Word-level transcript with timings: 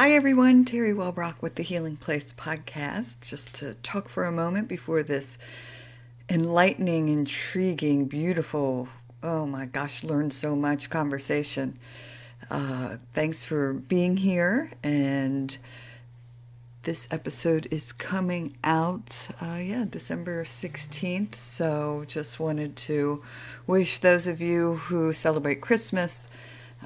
Hi, 0.00 0.12
everyone. 0.12 0.64
Teri 0.64 0.94
Wellbrock 0.94 1.42
with 1.42 1.56
the 1.56 1.62
Healing 1.62 1.96
Place 1.96 2.32
podcast. 2.32 3.20
Just 3.20 3.52
to 3.56 3.74
talk 3.82 4.08
for 4.08 4.24
a 4.24 4.32
moment 4.32 4.66
before 4.66 5.02
this 5.02 5.36
enlightening, 6.30 7.10
intriguing, 7.10 8.06
beautiful, 8.06 8.88
oh 9.22 9.44
my 9.44 9.66
gosh, 9.66 10.02
learned 10.02 10.32
so 10.32 10.56
much 10.56 10.88
conversation. 10.88 11.78
Uh, 12.50 12.96
thanks 13.12 13.44
for 13.44 13.74
being 13.74 14.16
here. 14.16 14.70
And 14.82 15.54
this 16.84 17.06
episode 17.10 17.68
is 17.70 17.92
coming 17.92 18.56
out, 18.64 19.28
uh, 19.42 19.58
yeah, 19.62 19.84
December 19.86 20.44
16th. 20.44 21.34
So 21.34 22.06
just 22.08 22.40
wanted 22.40 22.74
to 22.76 23.22
wish 23.66 23.98
those 23.98 24.26
of 24.26 24.40
you 24.40 24.76
who 24.76 25.12
celebrate 25.12 25.60
Christmas 25.60 26.26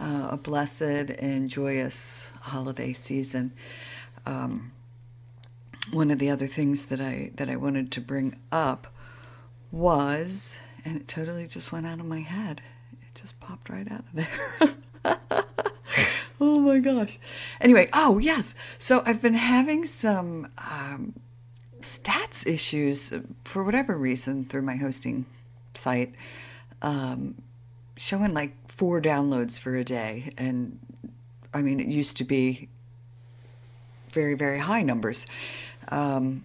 uh, 0.00 0.28
a 0.32 0.36
blessed 0.36 0.82
and 0.82 1.48
joyous 1.48 2.30
holiday 2.40 2.92
season. 2.92 3.52
Um, 4.26 4.72
one 5.92 6.10
of 6.10 6.18
the 6.18 6.30
other 6.30 6.46
things 6.46 6.86
that 6.86 7.00
I 7.00 7.30
that 7.34 7.50
I 7.50 7.56
wanted 7.56 7.92
to 7.92 8.00
bring 8.00 8.38
up 8.50 8.86
was, 9.70 10.56
and 10.84 10.96
it 10.96 11.08
totally 11.08 11.46
just 11.46 11.72
went 11.72 11.86
out 11.86 12.00
of 12.00 12.06
my 12.06 12.20
head. 12.20 12.62
It 12.92 13.20
just 13.20 13.38
popped 13.40 13.68
right 13.68 13.90
out 13.90 14.00
of 14.00 14.12
there. 15.04 15.44
oh 16.40 16.60
my 16.60 16.78
gosh. 16.78 17.18
Anyway, 17.60 17.88
oh 17.92 18.18
yes. 18.18 18.54
So 18.78 19.02
I've 19.04 19.20
been 19.20 19.34
having 19.34 19.84
some 19.84 20.48
um, 20.58 21.14
stats 21.80 22.46
issues 22.46 23.12
for 23.44 23.62
whatever 23.62 23.96
reason 23.96 24.46
through 24.46 24.62
my 24.62 24.76
hosting 24.76 25.26
site. 25.74 26.14
Um, 26.82 27.34
showing 27.96 28.34
like 28.34 28.54
four 28.68 29.00
downloads 29.00 29.58
for 29.58 29.74
a 29.76 29.84
day. 29.84 30.30
And 30.36 30.78
I 31.52 31.62
mean, 31.62 31.80
it 31.80 31.86
used 31.86 32.16
to 32.18 32.24
be 32.24 32.68
very, 34.10 34.34
very 34.34 34.58
high 34.58 34.82
numbers. 34.82 35.26
Um, 35.88 36.44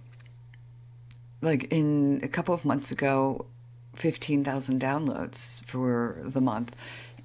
like 1.42 1.72
in 1.72 2.20
a 2.24 2.28
couple 2.28 2.54
of 2.54 2.66
months 2.66 2.92
ago, 2.92 3.46
15,000 3.96 4.82
downloads 4.82 5.64
for 5.66 6.20
the 6.24 6.42
month. 6.42 6.76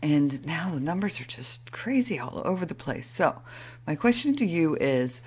And 0.02 0.44
now 0.46 0.70
the 0.74 0.80
numbers 0.80 1.20
are 1.20 1.24
just 1.24 1.72
crazy 1.72 2.18
all 2.18 2.42
over 2.44 2.66
the 2.66 2.74
place. 2.74 3.08
So, 3.08 3.40
my 3.86 3.94
question 3.94 4.36
to 4.36 4.44
you 4.44 4.76
is 4.80 5.22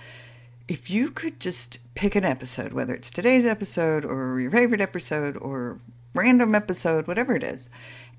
if 0.68 0.92
you 0.92 1.10
could 1.10 1.40
just 1.40 1.80
pick 1.96 2.16
an 2.16 2.26
episode, 2.26 2.74
whether 2.74 2.94
it's 2.94 3.10
today's 3.10 3.46
episode 3.46 4.06
or 4.06 4.40
your 4.40 4.52
favorite 4.52 4.82
episode 4.82 5.38
or 5.38 5.80
random 6.18 6.56
episode, 6.56 7.08
whatever 7.08 7.36
it 7.36 7.44
is, 7.44 7.70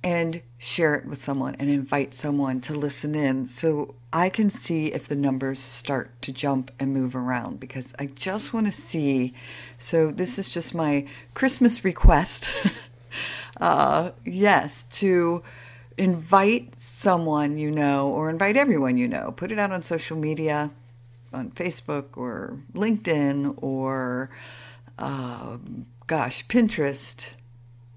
and 0.03 0.41
share 0.59 0.95
it 0.95 1.07
with 1.07 1.19
someone 1.19 1.57
and 1.57 1.69
invite 1.69 2.15
someone 2.15 2.61
to 2.61 2.75
listen 2.75 3.15
in 3.15 3.47
so 3.47 3.95
I 4.13 4.29
can 4.29 4.49
see 4.49 4.87
if 4.87 5.09
the 5.09 5.17
numbers 5.17 5.59
start 5.59 6.23
to 6.23 6.33
jump 6.33 6.71
and 6.79 6.93
move 6.93 7.17
around 7.17 7.61
because 7.61 7.95
I 7.99 8.07
just 8.07 8.53
want 8.53 8.67
to 8.67 8.73
see. 8.73 9.35
So, 9.79 10.11
this 10.11 10.39
is 10.39 10.49
just 10.49 10.75
my 10.75 11.07
Christmas 11.35 11.85
request. 11.85 12.49
uh, 13.61 14.13
yes, 14.25 14.85
to 14.91 15.43
invite 15.99 16.79
someone 16.81 17.59
you 17.59 17.71
know 17.71 18.09
or 18.09 18.31
invite 18.31 18.57
everyone 18.57 18.97
you 18.97 19.09
know. 19.09 19.33
Put 19.33 19.53
it 19.53 19.59
out 19.59 19.73
on 19.73 19.83
social 19.83 20.17
media 20.17 20.71
on 21.33 21.51
Facebook 21.51 22.17
or 22.17 22.59
LinkedIn 22.75 23.55
or, 23.59 24.31
uh, 24.99 25.59
gosh, 26.07 26.47
Pinterest 26.47 27.27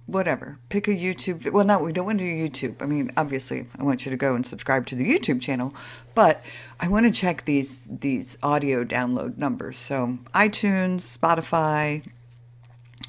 whatever. 0.06 0.60
Pick 0.70 0.88
a 0.88 0.92
YouTube. 0.92 1.52
Well, 1.52 1.66
no, 1.66 1.80
we 1.80 1.94
don't 1.94 2.06
want 2.06 2.20
to 2.20 2.26
do 2.26 2.50
YouTube. 2.50 2.82
I 2.82 2.86
mean, 2.86 3.12
obviously, 3.18 3.68
I 3.80 3.84
want 3.84 4.06
you 4.06 4.12
to 4.12 4.18
go 4.18 4.36
and 4.36 4.46
subscribe 4.46 4.86
to 4.88 4.96
the 4.96 5.08
YouTube 5.08 5.42
channel, 5.42 5.74
but 6.16 6.44
I 6.80 6.88
want 6.88 7.06
to 7.06 7.12
check 7.12 7.46
these 7.46 7.88
these 7.90 8.38
audio 8.44 8.84
download 8.84 9.38
numbers. 9.38 9.78
So 9.78 10.18
iTunes, 10.34 11.18
Spotify, 11.18 12.06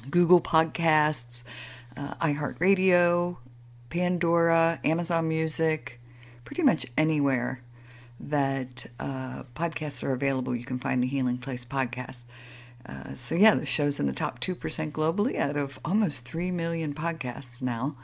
Google 0.09 0.41
Podcasts, 0.41 1.43
uh, 1.97 2.15
iHeartRadio, 2.15 3.37
Pandora, 3.89 4.79
Amazon 4.83 5.27
Music, 5.27 5.99
pretty 6.45 6.63
much 6.63 6.85
anywhere 6.97 7.61
that 8.19 8.85
uh, 8.99 9.43
podcasts 9.55 10.03
are 10.03 10.13
available, 10.13 10.55
you 10.55 10.65
can 10.65 10.79
find 10.79 11.03
the 11.03 11.07
Healing 11.07 11.37
Place 11.37 11.65
podcast. 11.65 12.23
Uh, 12.85 13.13
so, 13.13 13.35
yeah, 13.35 13.55
the 13.55 13.65
show's 13.65 13.99
in 13.99 14.07
the 14.07 14.13
top 14.13 14.39
2% 14.39 14.91
globally 14.91 15.37
out 15.37 15.55
of 15.55 15.79
almost 15.85 16.25
3 16.25 16.51
million 16.51 16.93
podcasts 16.93 17.61
now, 17.61 17.95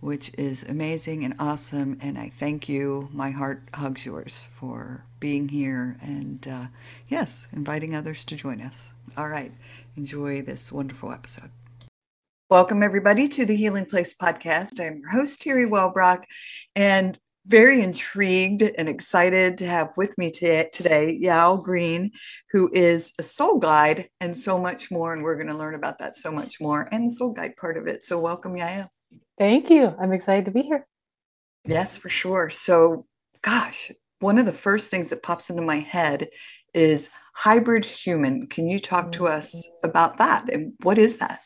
which 0.00 0.30
is 0.38 0.62
amazing 0.64 1.24
and 1.24 1.34
awesome. 1.38 1.98
And 2.00 2.16
I 2.16 2.30
thank 2.38 2.68
you. 2.68 3.08
My 3.12 3.30
heart 3.30 3.62
hugs 3.74 4.06
yours 4.06 4.46
for 4.58 5.04
being 5.18 5.48
here 5.48 5.96
and, 6.00 6.46
uh, 6.46 6.66
yes, 7.08 7.46
inviting 7.52 7.94
others 7.94 8.24
to 8.26 8.36
join 8.36 8.60
us. 8.60 8.92
All 9.16 9.28
right, 9.28 9.52
enjoy 9.96 10.42
this 10.42 10.70
wonderful 10.70 11.12
episode. 11.12 11.50
Welcome, 12.50 12.82
everybody, 12.82 13.28
to 13.28 13.44
the 13.44 13.54
Healing 13.54 13.86
Place 13.86 14.12
podcast. 14.12 14.84
I'm 14.84 14.96
your 14.96 15.08
host, 15.08 15.40
Teri 15.40 15.68
Wellbrock, 15.68 16.24
and 16.74 17.18
very 17.46 17.82
intrigued 17.82 18.62
and 18.62 18.88
excited 18.88 19.58
to 19.58 19.66
have 19.66 19.92
with 19.96 20.16
me 20.18 20.30
t- 20.30 20.64
today 20.72 21.18
Yael 21.22 21.62
Green, 21.62 22.10
who 22.50 22.70
is 22.72 23.12
a 23.18 23.22
soul 23.22 23.58
guide 23.58 24.08
and 24.20 24.36
so 24.36 24.58
much 24.58 24.90
more. 24.90 25.12
And 25.12 25.22
we're 25.22 25.36
going 25.36 25.48
to 25.48 25.56
learn 25.56 25.74
about 25.74 25.98
that 25.98 26.16
so 26.16 26.30
much 26.30 26.60
more 26.60 26.88
and 26.92 27.06
the 27.06 27.10
soul 27.10 27.30
guide 27.30 27.56
part 27.56 27.76
of 27.76 27.86
it. 27.86 28.04
So, 28.04 28.18
welcome, 28.18 28.56
Yael. 28.56 28.88
Thank 29.38 29.70
you. 29.70 29.94
I'm 30.00 30.12
excited 30.12 30.44
to 30.44 30.50
be 30.50 30.62
here. 30.62 30.86
Yes, 31.64 31.96
for 31.96 32.08
sure. 32.08 32.50
So, 32.50 33.06
gosh, 33.42 33.90
one 34.20 34.38
of 34.38 34.46
the 34.46 34.52
first 34.52 34.90
things 34.90 35.10
that 35.10 35.22
pops 35.22 35.50
into 35.50 35.62
my 35.62 35.80
head 35.80 36.28
is 36.74 37.10
hybrid 37.32 37.84
human. 37.84 38.46
Can 38.46 38.68
you 38.68 38.78
talk 38.78 39.12
to 39.12 39.26
us 39.26 39.54
mm-hmm. 39.54 39.88
about 39.88 40.18
that? 40.18 40.52
And 40.52 40.74
what 40.82 40.98
is 40.98 41.16
that? 41.18 41.40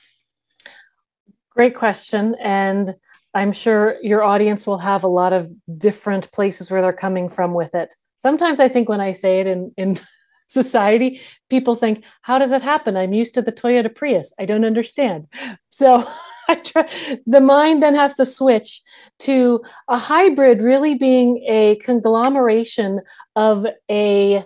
Great 1.51 1.77
question. 1.77 2.35
And 2.43 2.95
I'm 3.35 3.53
sure 3.53 3.97
your 4.03 4.23
audience 4.23 4.67
will 4.67 4.79
have 4.79 5.03
a 5.03 5.09
lot 5.09 5.33
of 5.33 5.51
different 5.79 6.31
places 6.33 6.71
where 6.71 6.81
they're 6.83 6.93
coming 6.93 7.29
from 7.29 7.53
with 7.53 7.75
it. 7.75 7.95
Sometimes 8.17 8.61
I 8.61 8.69
think 8.69 8.89
when 8.89 9.01
I 9.01 9.13
say 9.13 9.41
it 9.41 9.47
in, 9.47 9.73
in 9.77 9.99
society, 10.49 11.21
people 11.51 11.75
think, 11.75 12.05
how 12.23 12.39
does 12.39 12.53
it 12.53 12.63
happen? 12.63 12.97
I'm 12.97 13.13
used 13.13 13.35
to 13.35 13.43
the 13.43 13.53
Toyota 13.53 13.95
Prius. 13.95 14.33
I 14.39 14.47
don't 14.47 14.65
understand. 14.65 15.27
So 15.71 16.09
I 16.49 16.57
try, 16.57 17.19
the 17.27 17.41
mind 17.41 17.83
then 17.83 17.95
has 17.97 18.15
to 18.15 18.27
switch 18.27 18.83
to 19.21 19.61
a 19.89 19.99
hybrid 19.99 20.61
really 20.61 20.95
being 20.95 21.45
a 21.49 21.77
conglomeration 21.83 23.01
of 23.35 23.67
a 23.91 24.45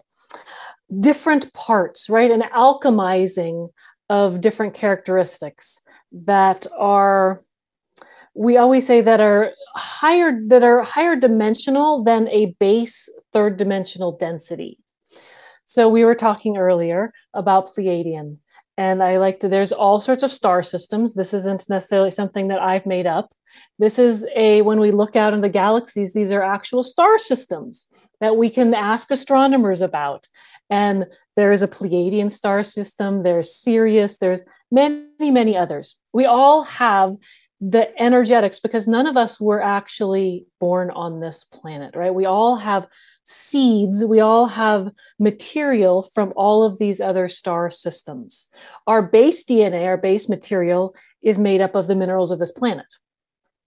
different 1.01 1.53
parts, 1.53 2.09
right? 2.09 2.31
An 2.31 2.45
alchemizing 2.55 3.69
of 4.09 4.41
different 4.41 4.75
characteristics 4.75 5.79
that 6.13 6.67
are 6.79 7.41
we 8.39 8.57
always 8.57 8.87
say 8.87 9.01
that 9.01 9.21
are 9.21 9.51
higher 9.75 10.39
that 10.47 10.63
are 10.63 10.83
higher 10.83 11.17
dimensional 11.17 12.05
than 12.05 12.29
a 12.29 12.55
base 12.61 13.09
third 13.33 13.57
dimensional 13.57 14.13
density. 14.17 14.79
So 15.65 15.89
we 15.89 16.05
were 16.05 16.15
talking 16.15 16.57
earlier 16.57 17.13
about 17.35 17.75
Pleiadian, 17.75 18.39
and 18.77 19.03
I 19.03 19.19
like 19.19 19.41
to. 19.41 19.49
There's 19.49 19.73
all 19.73 20.01
sorts 20.01 20.23
of 20.23 20.31
star 20.31 20.63
systems. 20.63 21.15
This 21.15 21.35
isn't 21.35 21.69
necessarily 21.69 22.13
something 22.13 22.47
that 22.49 22.63
I've 22.63 22.87
made 22.87 23.07
up. 23.07 23.35
This 23.81 23.99
is 23.99 24.25
a 24.37 24.63
when 24.63 24.79
we 24.79 24.93
look 24.93 25.17
out 25.17 25.35
in 25.35 25.41
the 25.41 25.49
galaxies, 25.49 26.13
these 26.13 26.31
are 26.31 26.43
actual 26.43 26.85
star 26.85 27.19
systems 27.19 27.89
that 28.21 28.37
we 28.37 28.51
can 28.51 28.73
ask 28.73 29.11
astronomers 29.11 29.81
about. 29.81 30.29
And 30.71 31.07
there 31.35 31.51
is 31.51 31.63
a 31.63 31.69
Pleiadian 31.69 32.31
star 32.31 32.63
system. 32.63 33.25
There's 33.25 33.57
Sirius. 33.57 34.17
There's 34.19 34.45
many, 34.71 35.31
many 35.33 35.57
others. 35.57 35.97
We 36.13 36.25
all 36.25 36.63
have 36.65 37.17
the 37.61 37.89
energetics 38.01 38.61
because 38.61 38.87
none 38.87 39.07
of 39.07 39.17
us 39.17 39.41
were 39.41 39.63
actually 39.63 40.47
born 40.61 40.91
on 40.91 41.21
this 41.21 41.45
planet 41.53 41.95
right? 41.97 42.15
We 42.15 42.25
all 42.25 42.57
have 42.57 42.87
seeds. 43.25 44.05
We 44.05 44.21
all 44.21 44.47
have 44.47 44.91
material 45.19 46.11
from 46.15 46.33
all 46.35 46.65
of 46.65 46.79
these 46.79 46.99
other 47.01 47.29
star 47.29 47.71
systems. 47.71 48.47
Our 48.87 49.03
base 49.03 49.45
dna 49.45 49.85
our 49.87 49.99
base 49.99 50.29
material 50.29 50.95
is 51.23 51.37
made 51.37 51.61
up 51.61 51.75
of 51.75 51.89
the 51.89 51.95
minerals 51.95 52.31
of 52.31 52.39
this 52.39 52.53
planet 52.53 52.87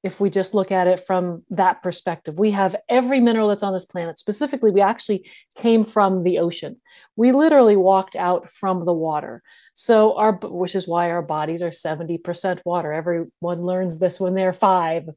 if 0.03 0.19
we 0.19 0.29
just 0.29 0.53
look 0.53 0.71
at 0.71 0.87
it 0.87 1.05
from 1.05 1.43
that 1.51 1.83
perspective. 1.83 2.39
We 2.39 2.51
have 2.51 2.75
every 2.89 3.19
mineral 3.19 3.49
that's 3.49 3.63
on 3.63 3.73
this 3.73 3.85
planet. 3.85 4.17
Specifically, 4.17 4.71
we 4.71 4.81
actually 4.81 5.29
came 5.55 5.85
from 5.85 6.23
the 6.23 6.39
ocean. 6.39 6.77
We 7.15 7.31
literally 7.31 7.75
walked 7.75 8.15
out 8.15 8.49
from 8.49 8.85
the 8.85 8.93
water. 8.93 9.43
So 9.73 10.17
our 10.17 10.33
which 10.33 10.75
is 10.75 10.87
why 10.87 11.11
our 11.11 11.21
bodies 11.21 11.61
are 11.61 11.69
70% 11.69 12.59
water. 12.65 12.91
Everyone 12.91 13.61
learns 13.61 13.99
this 13.99 14.19
when 14.19 14.33
they're 14.33 14.53
5. 14.53 15.09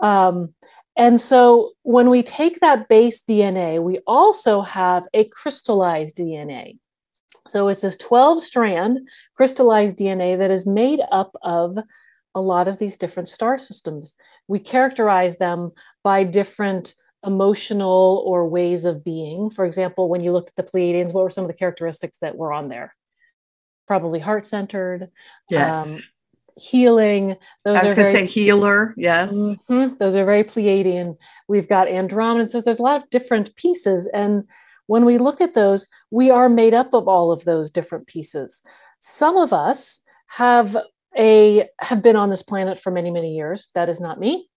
Um, 0.00 0.54
and 0.96 1.20
so 1.20 1.72
when 1.82 2.10
we 2.10 2.22
take 2.22 2.60
that 2.60 2.88
base 2.88 3.22
DNA, 3.28 3.82
we 3.82 4.00
also 4.06 4.60
have 4.60 5.04
a 5.14 5.24
crystallized 5.24 6.16
DNA. 6.16 6.78
So 7.48 7.68
it's 7.68 7.80
this 7.80 7.96
12 7.96 8.42
strand 8.42 8.98
crystallized 9.34 9.96
DNA 9.96 10.38
that 10.38 10.50
is 10.50 10.66
made 10.66 11.00
up 11.10 11.32
of 11.42 11.78
a 12.34 12.40
lot 12.40 12.68
of 12.68 12.78
these 12.78 12.96
different 12.96 13.28
star 13.28 13.58
systems. 13.58 14.14
We 14.48 14.58
characterize 14.58 15.36
them 15.38 15.72
by 16.02 16.24
different 16.24 16.94
emotional 17.24 18.22
or 18.26 18.48
ways 18.48 18.84
of 18.84 19.04
being. 19.04 19.50
For 19.50 19.64
example, 19.64 20.08
when 20.08 20.22
you 20.22 20.32
looked 20.32 20.52
at 20.56 20.64
the 20.64 20.70
Pleiadians, 20.70 21.12
what 21.12 21.24
were 21.24 21.30
some 21.30 21.44
of 21.44 21.48
the 21.48 21.56
characteristics 21.56 22.18
that 22.20 22.36
were 22.36 22.52
on 22.52 22.68
there? 22.68 22.94
Probably 23.86 24.20
heart 24.20 24.46
centered. 24.46 25.08
Yes. 25.50 25.86
Um, 25.86 26.02
healing. 26.56 27.36
Those 27.64 27.78
I 27.78 27.84
was 27.84 27.94
going 27.94 28.12
to 28.12 28.18
say 28.18 28.26
healer. 28.26 28.94
Yes. 28.96 29.32
Mm-hmm, 29.32 29.96
those 29.98 30.14
are 30.14 30.24
very 30.24 30.44
Pleiadian. 30.44 31.16
We've 31.48 31.68
got 31.68 31.88
Andromeda. 31.88 32.48
So 32.48 32.60
there's 32.60 32.78
a 32.78 32.82
lot 32.82 33.02
of 33.02 33.10
different 33.10 33.54
pieces. 33.56 34.08
And 34.14 34.44
when 34.86 35.04
we 35.04 35.18
look 35.18 35.40
at 35.40 35.54
those, 35.54 35.86
we 36.10 36.30
are 36.30 36.48
made 36.48 36.74
up 36.74 36.94
of 36.94 37.08
all 37.08 37.32
of 37.32 37.44
those 37.44 37.70
different 37.70 38.06
pieces. 38.06 38.62
Some 39.00 39.36
of 39.36 39.52
us 39.52 40.00
have 40.26 40.76
a 41.18 41.68
have 41.80 42.02
been 42.02 42.16
on 42.16 42.30
this 42.30 42.42
planet 42.42 42.80
for 42.80 42.90
many 42.90 43.10
many 43.10 43.34
years. 43.34 43.68
That 43.74 43.88
is 43.88 44.00
not 44.00 44.20
me. 44.20 44.48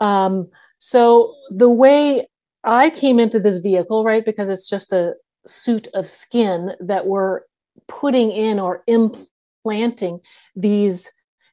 Um, 0.00 0.48
so 0.78 1.34
the 1.50 1.68
way 1.68 2.28
I 2.64 2.90
came 2.90 3.18
into 3.18 3.40
this 3.40 3.58
vehicle, 3.58 4.04
right, 4.04 4.24
because 4.24 4.48
it's 4.48 4.68
just 4.68 4.92
a 4.92 5.14
suit 5.46 5.88
of 5.94 6.10
skin 6.10 6.72
that 6.80 7.06
we're 7.06 7.42
putting 7.88 8.30
in 8.30 8.58
or 8.58 8.82
implanting 8.86 10.20
these 10.56 11.08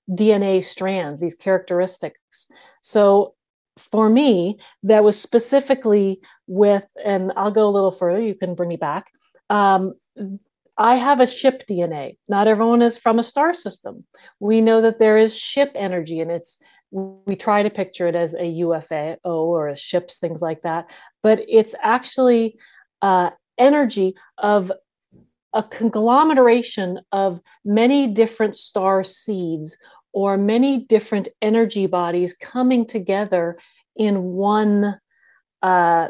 DNA 0.10 0.64
strands, 0.64 1.20
these 1.20 1.36
characteristics. 1.36 2.48
So 2.82 3.36
for 3.78 4.10
me, 4.10 4.60
that 4.84 5.04
was 5.04 5.20
specifically 5.20 6.20
with, 6.48 6.84
and 7.04 7.32
I'll 7.36 7.52
go 7.52 7.68
a 7.68 7.72
little 7.72 7.92
further, 7.92 8.22
you 8.22 8.36
can 8.36 8.56
bring 8.56 8.70
me 8.70 8.78
back. 8.78 9.08
Um, 9.50 9.94
I 10.82 10.96
have 10.96 11.20
a 11.20 11.28
ship 11.28 11.64
DNA. 11.70 12.18
Not 12.28 12.48
everyone 12.48 12.82
is 12.82 12.98
from 12.98 13.20
a 13.20 13.24
star 13.24 13.54
system. 13.54 14.04
We 14.40 14.62
know 14.62 14.82
that 14.82 14.98
there 14.98 15.16
is 15.16 15.38
ship 15.38 15.72
energy, 15.76 16.20
and 16.20 16.32
it's 16.32 16.58
we 16.90 17.36
try 17.36 17.62
to 17.62 17.70
picture 17.70 18.08
it 18.08 18.16
as 18.16 18.34
a 18.34 18.62
UFO 18.64 19.18
or 19.24 19.68
a 19.68 19.78
ships, 19.78 20.18
things 20.18 20.42
like 20.42 20.64
that. 20.64 20.88
But 21.22 21.42
it's 21.48 21.76
actually 21.84 22.58
uh, 23.04 23.30
energy 23.60 24.16
of 24.40 24.72
a 25.54 25.62
conglomeration 25.62 27.00
of 27.12 27.40
many 27.64 28.08
different 28.08 28.56
star 28.56 29.04
seeds 29.04 29.78
or 30.14 30.36
many 30.36 30.80
different 30.80 31.28
energy 31.44 31.86
bodies 31.86 32.34
coming 32.42 32.88
together 32.88 33.60
in 33.96 34.24
one 34.24 35.00
uh, 35.62 36.08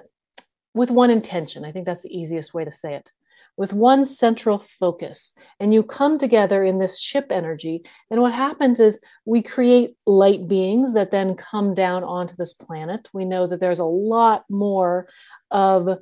with 0.73 0.89
one 0.89 1.09
intention 1.09 1.65
i 1.65 1.71
think 1.71 1.85
that's 1.85 2.03
the 2.03 2.17
easiest 2.17 2.53
way 2.53 2.63
to 2.63 2.71
say 2.71 2.95
it 2.95 3.11
with 3.57 3.73
one 3.73 4.05
central 4.05 4.63
focus 4.79 5.33
and 5.59 5.73
you 5.73 5.83
come 5.83 6.17
together 6.17 6.63
in 6.63 6.79
this 6.79 6.99
ship 6.99 7.27
energy 7.29 7.83
and 8.09 8.21
what 8.21 8.33
happens 8.33 8.79
is 8.79 8.99
we 9.25 9.41
create 9.41 9.95
light 10.05 10.47
beings 10.47 10.93
that 10.93 11.11
then 11.11 11.35
come 11.35 11.73
down 11.73 12.03
onto 12.03 12.35
this 12.35 12.53
planet. 12.53 13.07
We 13.13 13.25
know 13.25 13.47
that 13.47 13.59
there's 13.59 13.79
a 13.79 13.85
lot 13.85 14.45
more 14.49 15.07
of 15.51 15.99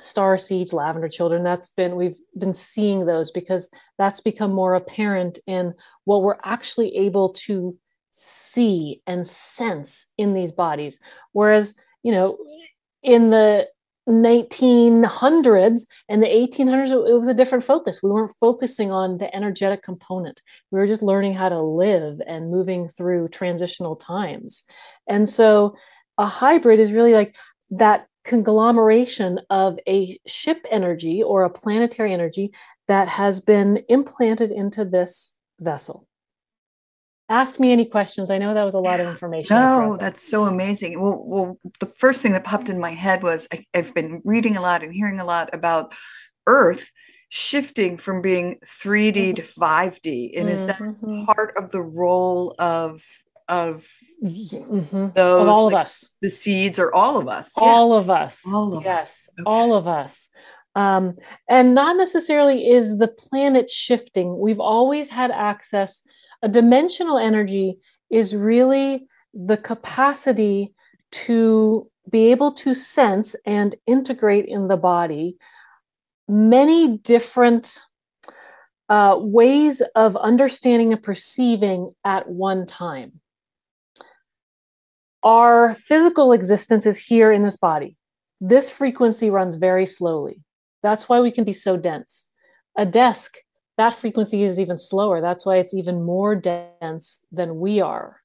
star 0.00 0.38
seeds 0.38 0.72
lavender 0.72 1.08
children. 1.08 1.44
That's 1.44 1.68
been 1.68 1.96
we've 1.96 2.18
been 2.36 2.54
seeing 2.54 3.06
those 3.06 3.30
because 3.30 3.68
that's 3.96 4.20
become 4.20 4.52
more 4.52 4.74
apparent 4.74 5.38
in 5.46 5.74
what 6.04 6.22
we're 6.22 6.38
actually 6.44 6.96
able 6.96 7.32
to 7.44 7.76
see 8.12 9.02
and 9.06 9.26
sense 9.26 10.06
in 10.18 10.34
these 10.34 10.52
bodies. 10.52 10.98
Whereas 11.32 11.74
you 12.02 12.12
know 12.12 12.38
in 13.02 13.30
the 13.30 13.68
1900s 14.08 15.86
and 16.08 16.22
the 16.22 16.26
1800s 16.26 16.90
it 16.90 17.18
was 17.18 17.28
a 17.28 17.34
different 17.34 17.64
focus. 17.64 18.00
We 18.02 18.10
weren't 18.10 18.36
focusing 18.38 18.90
on 18.90 19.18
the 19.18 19.34
energetic 19.34 19.82
component. 19.82 20.42
We 20.70 20.78
were 20.78 20.86
just 20.86 21.02
learning 21.02 21.34
how 21.34 21.48
to 21.48 21.60
live 21.60 22.20
and 22.26 22.50
moving 22.50 22.88
through 22.96 23.28
transitional 23.28 23.96
times. 23.96 24.64
And 25.08 25.28
so 25.28 25.74
a 26.18 26.26
hybrid 26.26 26.80
is 26.80 26.92
really 26.92 27.14
like 27.14 27.34
that 27.70 28.06
conglomeration 28.24 29.40
of 29.50 29.78
a 29.88 30.18
ship 30.26 30.64
energy 30.70 31.22
or 31.22 31.44
a 31.44 31.50
planetary 31.50 32.12
energy 32.12 32.50
that 32.88 33.08
has 33.08 33.40
been 33.40 33.82
implanted 33.88 34.50
into 34.50 34.84
this 34.84 35.32
vessel. 35.60 36.06
Ask 37.28 37.58
me 37.58 37.72
any 37.72 37.86
questions. 37.86 38.30
I 38.30 38.36
know 38.36 38.52
that 38.52 38.64
was 38.64 38.74
a 38.74 38.78
lot 38.78 39.00
of 39.00 39.08
information. 39.08 39.56
No, 39.56 39.96
that's 39.98 40.28
so 40.28 40.44
amazing. 40.44 41.00
Well, 41.00 41.22
well, 41.24 41.58
the 41.80 41.86
first 41.86 42.20
thing 42.20 42.32
that 42.32 42.44
popped 42.44 42.68
in 42.68 42.78
my 42.78 42.90
head 42.90 43.22
was 43.22 43.48
I, 43.50 43.64
I've 43.72 43.94
been 43.94 44.20
reading 44.24 44.56
a 44.56 44.60
lot 44.60 44.82
and 44.82 44.92
hearing 44.92 45.20
a 45.20 45.24
lot 45.24 45.48
about 45.54 45.94
Earth 46.46 46.90
shifting 47.30 47.96
from 47.96 48.20
being 48.20 48.58
3D 48.82 49.36
to 49.36 49.42
5D. 49.42 50.38
And 50.38 50.48
mm-hmm. 50.48 50.48
is 50.48 50.66
that 50.66 50.76
mm-hmm. 50.76 51.24
part 51.24 51.54
of 51.56 51.70
the 51.70 51.82
role 51.82 52.54
of 52.58 53.02
of 53.48 53.86
mm-hmm. 54.22 55.08
those 55.14 55.42
of 55.42 55.48
all 55.48 55.66
like, 55.66 55.74
of 55.74 55.80
us 55.80 56.08
the 56.22 56.30
seeds 56.30 56.78
or 56.78 56.94
all 56.94 57.18
of 57.18 57.28
us 57.28 57.52
yeah. 57.58 57.64
all 57.64 57.92
of 57.92 58.08
us 58.08 58.40
all 58.46 58.74
of 58.74 58.84
yes 58.84 59.10
us. 59.10 59.28
Okay. 59.38 59.42
all 59.44 59.74
of 59.74 59.86
us 59.86 60.28
um, 60.76 61.14
and 61.48 61.74
not 61.74 61.96
necessarily 61.96 62.68
is 62.70 62.96
the 62.96 63.06
planet 63.06 63.70
shifting 63.70 64.38
we've 64.38 64.60
always 64.60 65.08
had 65.08 65.30
access 65.30 66.00
a 66.44 66.48
dimensional 66.48 67.18
energy 67.18 67.78
is 68.10 68.36
really 68.36 69.06
the 69.32 69.56
capacity 69.56 70.74
to 71.10 71.90
be 72.10 72.30
able 72.30 72.52
to 72.52 72.74
sense 72.74 73.34
and 73.46 73.74
integrate 73.86 74.44
in 74.44 74.68
the 74.68 74.76
body 74.76 75.36
many 76.28 76.98
different 76.98 77.80
uh, 78.90 79.16
ways 79.18 79.82
of 79.94 80.16
understanding 80.16 80.92
and 80.92 81.02
perceiving 81.02 81.90
at 82.04 82.28
one 82.28 82.66
time 82.66 83.20
our 85.22 85.74
physical 85.76 86.32
existence 86.32 86.84
is 86.84 86.98
here 86.98 87.32
in 87.32 87.42
this 87.42 87.56
body. 87.56 87.96
This 88.42 88.68
frequency 88.68 89.30
runs 89.30 89.56
very 89.56 89.86
slowly. 89.86 90.42
That's 90.82 91.08
why 91.08 91.20
we 91.20 91.30
can 91.30 91.44
be 91.44 91.54
so 91.54 91.78
dense. 91.78 92.26
A 92.76 92.84
desk, 92.84 93.38
that 93.76 93.98
frequency 93.98 94.44
is 94.44 94.60
even 94.60 94.78
slower. 94.78 95.20
That's 95.20 95.44
why 95.44 95.56
it's 95.56 95.74
even 95.74 96.02
more 96.02 96.36
dense 96.36 97.18
than 97.32 97.58
we 97.58 97.80
are. 97.80 98.20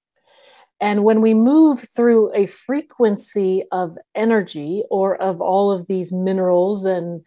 And 0.81 1.04
when 1.04 1.22
we 1.22 1.34
move 1.34 1.88
through 1.96 2.34
a 2.34 2.48
frequency 2.48 3.63
of 3.72 3.98
energy 4.16 4.84
or 4.90 5.22
of 5.22 5.42
all 5.42 5.72
of 5.72 5.88
these 5.88 6.12
minerals 6.12 6.86
and 6.86 7.22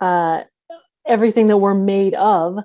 uh, 0.00 0.42
everything 1.06 1.46
that 1.46 1.58
we're 1.58 1.74
made 1.74 2.14
of, 2.14 2.58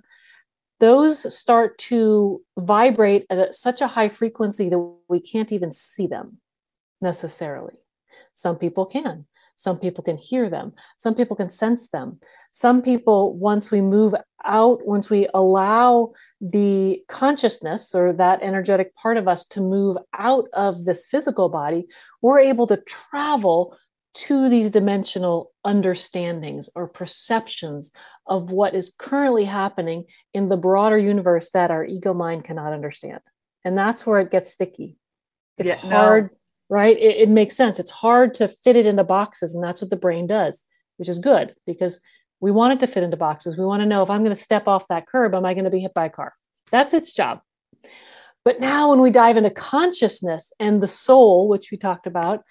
those 0.79 1.31
start 1.37 1.77
to 1.77 2.41
vibrate 2.57 3.27
at 3.29 3.53
such 3.53 3.81
a 3.81 3.87
high 3.87 4.09
frequency 4.09 4.67
that 4.69 4.93
we 5.07 5.19
can't 5.19 5.51
even 5.51 5.73
see 5.73 6.07
them 6.07 6.39
necessarily. 7.01 7.75
Some 8.33 8.55
people 8.55 8.87
can. 8.87 9.25
Some 9.61 9.77
people 9.77 10.03
can 10.03 10.17
hear 10.17 10.49
them. 10.49 10.73
Some 10.97 11.13
people 11.13 11.35
can 11.35 11.51
sense 11.51 11.87
them. 11.89 12.19
Some 12.51 12.81
people, 12.81 13.37
once 13.37 13.69
we 13.69 13.79
move 13.79 14.15
out, 14.43 14.83
once 14.87 15.11
we 15.11 15.27
allow 15.35 16.13
the 16.41 17.03
consciousness 17.07 17.93
or 17.93 18.11
that 18.13 18.41
energetic 18.41 18.95
part 18.95 19.17
of 19.17 19.27
us 19.27 19.45
to 19.49 19.61
move 19.61 19.97
out 20.17 20.45
of 20.53 20.85
this 20.85 21.05
physical 21.05 21.47
body, 21.47 21.85
we're 22.23 22.39
able 22.39 22.65
to 22.67 22.77
travel 22.87 23.77
to 24.13 24.49
these 24.49 24.71
dimensional 24.71 25.51
understandings 25.63 26.67
or 26.73 26.87
perceptions 26.87 27.91
of 28.25 28.51
what 28.51 28.73
is 28.73 28.91
currently 28.97 29.45
happening 29.45 30.05
in 30.33 30.49
the 30.49 30.57
broader 30.57 30.97
universe 30.97 31.51
that 31.53 31.69
our 31.69 31.85
ego 31.85 32.15
mind 32.15 32.43
cannot 32.43 32.73
understand. 32.73 33.21
And 33.63 33.77
that's 33.77 34.07
where 34.07 34.19
it 34.19 34.31
gets 34.31 34.51
sticky. 34.51 34.97
It's 35.59 35.67
yeah, 35.67 35.75
hard. 35.75 36.31
No 36.31 36.40
right? 36.71 36.97
It, 36.97 37.17
it 37.17 37.29
makes 37.29 37.55
sense. 37.55 37.77
It's 37.77 37.91
hard 37.91 38.33
to 38.35 38.47
fit 38.63 38.77
it 38.77 38.87
into 38.87 39.03
boxes, 39.03 39.53
and 39.53 39.63
that's 39.63 39.81
what 39.81 39.91
the 39.91 39.97
brain 39.97 40.25
does, 40.25 40.63
which 40.97 41.09
is 41.09 41.19
good 41.19 41.53
because 41.67 41.99
we 42.39 42.49
want 42.49 42.73
it 42.73 42.85
to 42.85 42.91
fit 42.91 43.03
into 43.03 43.17
boxes. 43.17 43.57
We 43.57 43.65
want 43.65 43.81
to 43.81 43.85
know 43.85 44.01
if 44.01 44.09
I'm 44.09 44.23
going 44.23 44.35
to 44.35 44.41
step 44.41 44.67
off 44.67 44.87
that 44.87 45.05
curb, 45.05 45.35
am 45.35 45.45
I 45.45 45.53
going 45.53 45.65
to 45.65 45.69
be 45.69 45.81
hit 45.81 45.93
by 45.93 46.05
a 46.05 46.09
car? 46.09 46.33
That's 46.71 46.93
its 46.93 47.13
job. 47.13 47.41
But 48.45 48.59
now, 48.59 48.89
when 48.89 49.01
we 49.01 49.11
dive 49.11 49.37
into 49.37 49.51
consciousness 49.51 50.51
and 50.59 50.81
the 50.81 50.87
soul, 50.87 51.47
which 51.49 51.69
we 51.71 51.77
talked 51.77 52.07
about, 52.07 52.41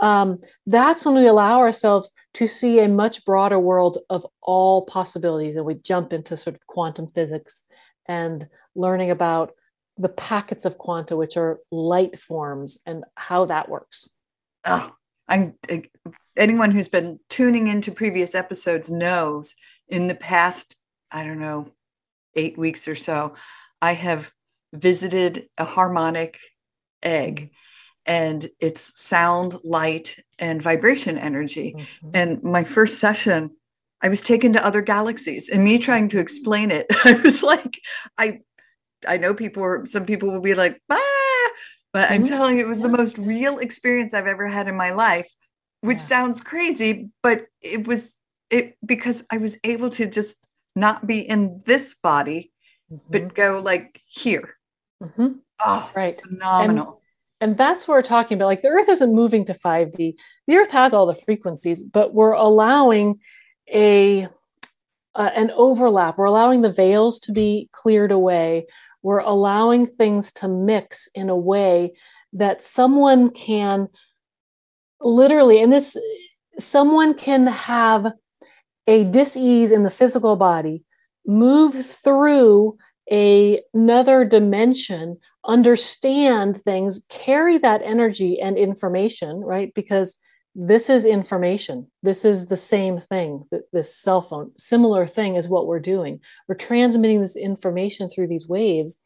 um, 0.00 0.38
that's 0.66 1.04
when 1.04 1.14
we 1.14 1.26
allow 1.26 1.58
ourselves 1.58 2.10
to 2.34 2.46
see 2.46 2.78
a 2.78 2.88
much 2.88 3.24
broader 3.24 3.58
world 3.58 3.98
of 4.10 4.26
all 4.42 4.84
possibilities. 4.84 5.56
And 5.56 5.64
we 5.64 5.74
jump 5.74 6.12
into 6.12 6.36
sort 6.36 6.54
of 6.54 6.66
quantum 6.66 7.08
physics 7.14 7.62
and 8.06 8.46
learning 8.76 9.10
about 9.10 9.52
the 9.98 10.08
packets 10.08 10.64
of 10.64 10.78
quanta, 10.78 11.16
which 11.16 11.36
are 11.36 11.60
light 11.70 12.18
forms, 12.18 12.78
and 12.86 13.04
how 13.16 13.46
that 13.46 13.68
works. 13.68 14.08
Oh, 14.64 14.92
I'm 15.28 15.54
anyone 16.36 16.70
who's 16.70 16.88
been 16.88 17.18
tuning 17.28 17.68
into 17.68 17.92
previous 17.92 18.34
episodes 18.34 18.90
knows 18.90 19.54
in 19.88 20.06
the 20.06 20.14
past, 20.14 20.76
I 21.10 21.24
don't 21.24 21.40
know, 21.40 21.68
eight 22.34 22.56
weeks 22.56 22.88
or 22.88 22.94
so, 22.94 23.34
I 23.80 23.92
have 23.92 24.30
visited 24.72 25.48
a 25.58 25.64
harmonic 25.64 26.38
egg 27.02 27.50
and 28.06 28.48
it's 28.58 28.98
sound, 29.00 29.58
light, 29.62 30.16
and 30.38 30.60
vibration 30.60 31.18
energy. 31.18 31.74
Mm-hmm. 31.76 32.10
And 32.14 32.42
my 32.42 32.64
first 32.64 32.98
session, 32.98 33.50
I 34.00 34.08
was 34.08 34.20
taken 34.20 34.52
to 34.54 34.64
other 34.64 34.82
galaxies 34.82 35.48
and 35.48 35.62
me 35.62 35.78
trying 35.78 36.08
to 36.08 36.18
explain 36.18 36.70
it, 36.70 36.86
I 37.04 37.12
was 37.12 37.42
like, 37.42 37.80
I 38.18 38.40
I 39.06 39.18
know 39.18 39.34
people 39.34 39.62
are, 39.62 39.84
some 39.86 40.06
people 40.06 40.30
will 40.30 40.40
be 40.40 40.54
like, 40.54 40.80
ah, 40.90 41.50
but 41.92 42.10
I'm 42.10 42.22
mm-hmm. 42.22 42.32
telling 42.32 42.58
you, 42.58 42.64
it 42.64 42.68
was 42.68 42.80
yeah. 42.80 42.86
the 42.86 42.96
most 42.96 43.18
real 43.18 43.58
experience 43.58 44.14
I've 44.14 44.26
ever 44.26 44.46
had 44.46 44.68
in 44.68 44.76
my 44.76 44.92
life. 44.92 45.28
which 45.82 45.98
yeah. 45.98 46.04
sounds 46.04 46.40
crazy, 46.40 47.10
but 47.22 47.46
it 47.60 47.86
was 47.86 48.14
it 48.50 48.76
because 48.86 49.24
I 49.30 49.38
was 49.38 49.56
able 49.64 49.90
to 49.90 50.06
just 50.06 50.36
not 50.76 51.06
be 51.06 51.20
in 51.20 51.62
this 51.66 51.96
body, 52.02 52.52
mm-hmm. 52.92 53.04
but 53.10 53.34
go 53.34 53.58
like 53.58 54.00
here. 54.06 54.56
Mm-hmm. 55.02 55.32
Oh, 55.64 55.90
right. 55.94 56.20
Phenomenal. 56.20 57.02
And, 57.40 57.50
and 57.50 57.58
that's 57.58 57.88
what 57.88 57.94
we're 57.94 58.02
talking 58.02 58.36
about. 58.36 58.46
Like 58.46 58.62
the 58.62 58.68
earth 58.68 58.88
isn't 58.88 59.14
moving 59.14 59.44
to 59.46 59.54
5D. 59.54 60.14
The 60.46 60.54
earth 60.54 60.70
has 60.70 60.92
all 60.92 61.06
the 61.06 61.20
frequencies, 61.24 61.82
but 61.82 62.14
we're 62.14 62.32
allowing 62.32 63.18
a 63.72 64.28
uh, 65.14 65.30
an 65.34 65.50
overlap. 65.54 66.16
We're 66.16 66.24
allowing 66.26 66.62
the 66.62 66.72
veils 66.72 67.18
to 67.20 67.32
be 67.32 67.68
cleared 67.72 68.12
away. 68.12 68.66
We're 69.02 69.18
allowing 69.18 69.86
things 69.86 70.32
to 70.34 70.48
mix 70.48 71.08
in 71.14 71.28
a 71.28 71.36
way 71.36 71.92
that 72.34 72.62
someone 72.62 73.30
can 73.30 73.88
literally, 75.00 75.60
and 75.60 75.72
this, 75.72 75.96
someone 76.58 77.14
can 77.14 77.46
have 77.46 78.06
a 78.86 79.04
dis-ease 79.04 79.72
in 79.72 79.82
the 79.82 79.90
physical 79.90 80.36
body, 80.36 80.84
move 81.26 81.86
through 82.02 82.76
a, 83.10 83.60
another 83.74 84.24
dimension, 84.24 85.18
understand 85.46 86.62
things, 86.62 87.02
carry 87.08 87.58
that 87.58 87.82
energy 87.84 88.40
and 88.40 88.56
information, 88.56 89.40
right? 89.40 89.72
Because 89.74 90.16
this 90.54 90.90
is 90.90 91.04
information. 91.04 91.86
This 92.02 92.24
is 92.24 92.46
the 92.46 92.56
same 92.56 93.00
thing, 93.10 93.44
this 93.72 93.96
cell 93.96 94.22
phone, 94.22 94.52
similar 94.58 95.06
thing 95.06 95.36
is 95.36 95.48
what 95.48 95.66
we're 95.66 95.80
doing. 95.80 96.20
We're 96.48 96.56
transmitting 96.56 97.22
this 97.22 97.36
information 97.36 98.10
through 98.10 98.28
these 98.28 98.46
waves, 98.46 98.96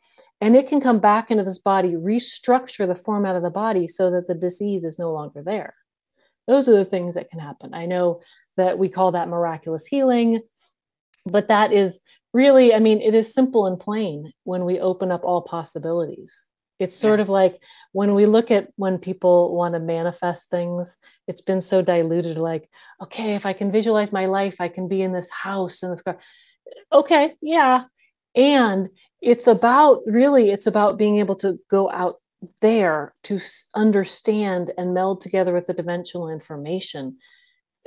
and 0.40 0.56
it 0.56 0.68
can 0.68 0.80
come 0.80 0.98
back 0.98 1.30
into 1.30 1.44
this 1.44 1.58
body, 1.58 1.92
restructure 1.92 2.86
the 2.86 2.94
format 2.94 3.36
of 3.36 3.42
the 3.42 3.50
body 3.50 3.86
so 3.86 4.10
that 4.10 4.26
the 4.26 4.34
disease 4.34 4.84
is 4.84 4.98
no 4.98 5.12
longer 5.12 5.42
there. 5.42 5.74
Those 6.46 6.68
are 6.68 6.76
the 6.76 6.84
things 6.84 7.14
that 7.14 7.30
can 7.30 7.40
happen. 7.40 7.74
I 7.74 7.86
know 7.86 8.20
that 8.56 8.78
we 8.78 8.88
call 8.88 9.12
that 9.12 9.28
miraculous 9.28 9.86
healing, 9.86 10.40
but 11.24 11.48
that 11.48 11.72
is 11.72 12.00
really, 12.32 12.74
I 12.74 12.80
mean, 12.80 13.00
it 13.00 13.14
is 13.14 13.32
simple 13.32 13.66
and 13.66 13.78
plain 13.78 14.32
when 14.44 14.64
we 14.64 14.80
open 14.80 15.10
up 15.10 15.24
all 15.24 15.42
possibilities. 15.42 16.32
It's 16.78 16.96
sort 16.96 17.20
of 17.20 17.28
like 17.28 17.58
when 17.92 18.14
we 18.14 18.26
look 18.26 18.50
at 18.50 18.68
when 18.76 18.98
people 18.98 19.54
want 19.54 19.74
to 19.74 19.80
manifest 19.80 20.50
things, 20.50 20.94
it's 21.26 21.40
been 21.40 21.62
so 21.62 21.80
diluted 21.80 22.36
like, 22.36 22.68
okay, 23.02 23.34
if 23.34 23.46
I 23.46 23.54
can 23.54 23.72
visualize 23.72 24.12
my 24.12 24.26
life, 24.26 24.56
I 24.60 24.68
can 24.68 24.86
be 24.86 25.00
in 25.00 25.12
this 25.12 25.30
house 25.30 25.82
and 25.82 25.92
this 25.92 26.02
car. 26.02 26.18
Okay, 26.92 27.34
yeah. 27.40 27.84
And 28.34 28.90
it's 29.22 29.46
about 29.46 30.02
really, 30.04 30.50
it's 30.50 30.66
about 30.66 30.98
being 30.98 31.18
able 31.18 31.36
to 31.36 31.58
go 31.70 31.90
out 31.90 32.16
there 32.60 33.14
to 33.24 33.40
understand 33.74 34.72
and 34.76 34.92
meld 34.92 35.22
together 35.22 35.54
with 35.54 35.66
the 35.66 35.72
dimensional 35.72 36.28
information. 36.28 37.16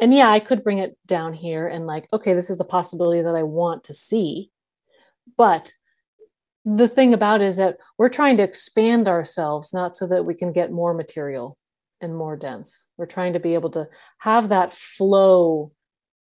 And 0.02 0.14
yeah, 0.14 0.32
I 0.32 0.40
could 0.40 0.64
bring 0.64 0.80
it 0.80 0.98
down 1.06 1.34
here 1.34 1.68
and 1.68 1.86
like, 1.86 2.08
okay, 2.12 2.34
this 2.34 2.50
is 2.50 2.58
the 2.58 2.64
possibility 2.64 3.22
that 3.22 3.36
I 3.36 3.44
want 3.44 3.84
to 3.86 3.94
see. 3.94 4.50
But 5.38 5.74
the 6.66 6.88
thing 6.88 7.14
about 7.14 7.42
is 7.42 7.56
that 7.58 7.78
we're 7.98 8.10
trying 8.10 8.38
to 8.38 8.44
expand 8.44 9.08
ourselves 9.08 9.74
not 9.74 9.96
so 9.96 10.08
that 10.08 10.26
we 10.26 10.34
can 10.34 10.52
get 10.52 10.72
more 10.72 10.94
material 10.94 11.58
and 12.02 12.16
more 12.16 12.36
dense. 12.36 12.86
We're 12.98 13.06
trying 13.06 13.34
to 13.34 13.40
be 13.40 13.54
able 13.54 13.72
to 13.72 13.88
have 14.20 14.50
that 14.50 14.74
flow 14.74 15.72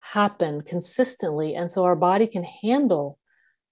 happen 0.00 0.62
consistently 0.62 1.54
and 1.54 1.70
so 1.70 1.84
our 1.84 1.96
body 1.96 2.26
can 2.26 2.44
handle 2.44 3.18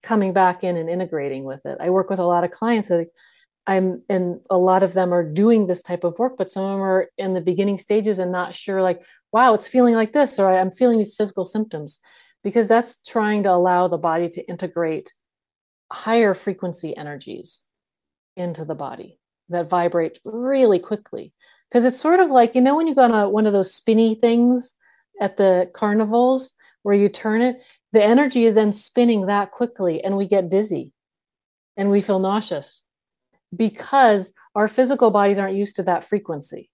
coming 0.02 0.32
back 0.32 0.62
in 0.64 0.76
and 0.76 0.90
integrating 0.90 1.44
with 1.44 1.64
it. 1.64 1.78
I 1.80 1.90
work 1.90 2.10
with 2.10 2.18
a 2.18 2.24
lot 2.24 2.44
of 2.44 2.50
clients 2.50 2.88
that 2.88 3.06
i'm 3.66 4.02
and 4.08 4.40
a 4.50 4.56
lot 4.56 4.82
of 4.82 4.92
them 4.92 5.12
are 5.12 5.24
doing 5.24 5.66
this 5.66 5.82
type 5.82 6.04
of 6.04 6.18
work 6.18 6.36
but 6.38 6.50
some 6.50 6.64
of 6.64 6.70
them 6.70 6.82
are 6.82 7.08
in 7.18 7.34
the 7.34 7.40
beginning 7.40 7.78
stages 7.78 8.18
and 8.18 8.32
not 8.32 8.54
sure 8.54 8.82
like 8.82 9.00
wow 9.32 9.54
it's 9.54 9.66
feeling 9.66 9.94
like 9.94 10.12
this 10.12 10.38
or 10.38 10.56
i'm 10.58 10.70
feeling 10.70 10.98
these 10.98 11.14
physical 11.14 11.44
symptoms 11.44 12.00
because 12.42 12.68
that's 12.68 12.96
trying 13.06 13.42
to 13.42 13.50
allow 13.50 13.88
the 13.88 13.98
body 13.98 14.28
to 14.28 14.46
integrate 14.48 15.12
higher 15.92 16.34
frequency 16.34 16.96
energies 16.96 17.62
into 18.36 18.64
the 18.64 18.74
body 18.74 19.18
that 19.48 19.68
vibrate 19.68 20.18
really 20.24 20.78
quickly. 20.78 21.32
Because 21.68 21.84
it's 21.84 22.00
sort 22.00 22.20
of 22.20 22.30
like, 22.30 22.54
you 22.54 22.60
know, 22.60 22.76
when 22.76 22.86
you 22.86 22.94
go 22.94 23.02
on 23.02 23.12
a, 23.12 23.28
one 23.28 23.46
of 23.46 23.52
those 23.52 23.72
spinny 23.72 24.14
things 24.14 24.70
at 25.20 25.36
the 25.36 25.70
carnivals 25.74 26.52
where 26.82 26.94
you 26.94 27.08
turn 27.08 27.42
it, 27.42 27.56
the 27.92 28.02
energy 28.02 28.44
is 28.44 28.54
then 28.54 28.72
spinning 28.72 29.26
that 29.26 29.50
quickly 29.50 30.02
and 30.02 30.16
we 30.16 30.28
get 30.28 30.50
dizzy 30.50 30.92
and 31.76 31.90
we 31.90 32.00
feel 32.00 32.18
nauseous 32.18 32.82
because 33.54 34.30
our 34.54 34.68
physical 34.68 35.10
bodies 35.10 35.38
aren't 35.38 35.56
used 35.56 35.76
to 35.76 35.82
that 35.84 36.08
frequency 36.08 36.70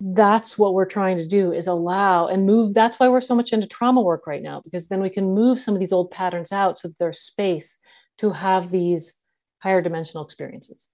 that's 0.00 0.56
what 0.56 0.74
we're 0.74 0.84
trying 0.84 1.18
to 1.18 1.26
do 1.26 1.52
is 1.52 1.66
allow 1.66 2.28
and 2.28 2.46
move 2.46 2.72
that's 2.72 3.00
why 3.00 3.08
we're 3.08 3.20
so 3.20 3.34
much 3.34 3.52
into 3.52 3.66
trauma 3.66 4.00
work 4.00 4.28
right 4.28 4.42
now 4.42 4.60
because 4.62 4.86
then 4.86 5.00
we 5.00 5.10
can 5.10 5.34
move 5.34 5.60
some 5.60 5.74
of 5.74 5.80
these 5.80 5.92
old 5.92 6.10
patterns 6.10 6.52
out 6.52 6.78
so 6.78 6.86
that 6.86 6.98
there's 6.98 7.20
space 7.20 7.76
to 8.18 8.30
have 8.30 8.70
these 8.70 9.14
higher 9.58 9.82
dimensional 9.82 10.24
experiences. 10.24 10.86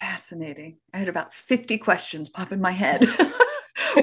Fascinating. 0.00 0.78
I 0.94 0.98
had 0.98 1.08
about 1.08 1.34
50 1.34 1.78
questions 1.78 2.28
pop 2.28 2.52
in 2.52 2.60
my 2.60 2.72
head. 2.72 3.06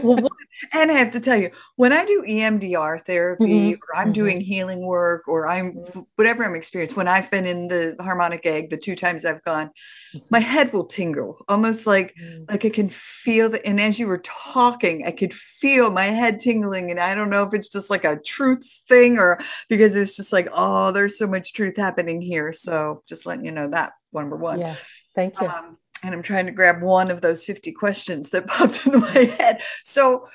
Well, 0.03 0.28
and 0.74 0.91
I 0.91 0.96
have 0.96 1.12
to 1.12 1.20
tell 1.20 1.38
you, 1.38 1.50
when 1.75 1.94
I 1.94 2.06
do 2.06 2.24
EMDR 2.27 3.03
therapy 3.06 3.46
mm-hmm. 3.46 3.74
or 3.74 3.96
I'm 3.96 4.08
mm-hmm. 4.08 4.13
doing 4.13 4.41
healing 4.41 4.86
work 4.86 5.27
or 5.27 5.48
I'm 5.48 5.74
mm-hmm. 5.74 6.01
whatever 6.15 6.44
I'm 6.44 6.56
experiencing, 6.56 6.98
when 6.98 7.08
I've 7.08 7.29
been 7.32 7.46
in 7.46 7.68
the 7.68 7.96
harmonic 8.00 8.46
egg, 8.46 8.70
the 8.70 8.77
two 8.77 8.96
times 8.96 9.25
I've 9.25 9.44
gone, 9.44 9.68
mm-hmm. 9.68 10.20
my 10.29 10.39
head 10.39 10.74
will 10.74 10.86
tingle 10.86 11.44
almost 11.48 11.88
like 11.88 12.13
mm. 12.22 12.50
like 12.50 12.65
I 12.65 12.70
can 12.70 12.89
feel 12.89 13.50
the 13.50 13.65
and 13.65 13.79
as 13.79 14.00
you 14.00 14.08
were 14.08 14.20
talking, 14.20 15.06
I 15.06 15.12
could 15.12 15.34
feel 15.34 15.91
my 15.91 16.06
head 16.06 16.39
tingling. 16.39 16.91
And 16.91 17.00
I 17.00 17.15
don't 17.15 17.29
know 17.29 17.44
if 17.44 17.53
it's 17.53 17.70
just 17.70 17.89
like 17.89 18.06
a 18.06 18.20
truth 18.20 18.65
thing 18.88 19.18
or 19.18 19.39
because 19.70 19.96
it's 19.96 20.15
just 20.15 20.34
like, 20.34 20.50
oh, 20.51 20.91
there's 20.91 21.18
so 21.18 21.27
much 21.27 21.53
truth 21.53 21.77
happening 21.77 22.22
here. 22.22 22.51
So 22.53 23.03
just 23.08 23.25
letting 23.25 23.46
you 23.46 23.51
know 23.51 23.68
that 23.70 23.94
number 24.13 24.36
one. 24.36 24.60
Yeah. 24.60 24.75
Thank 25.15 25.39
you. 25.39 25.48
Um, 25.48 25.77
and 26.03 26.13
I'm 26.13 26.22
trying 26.22 26.46
to 26.46 26.51
grab 26.51 26.82
one 26.82 27.12
of 27.12 27.22
those 27.22 27.44
50 27.44 27.72
questions 27.74 28.29
that 28.29 28.48
popped 28.48 28.86
into 28.86 29.00
my 29.00 29.12
head. 29.12 29.62
So, 29.84 30.27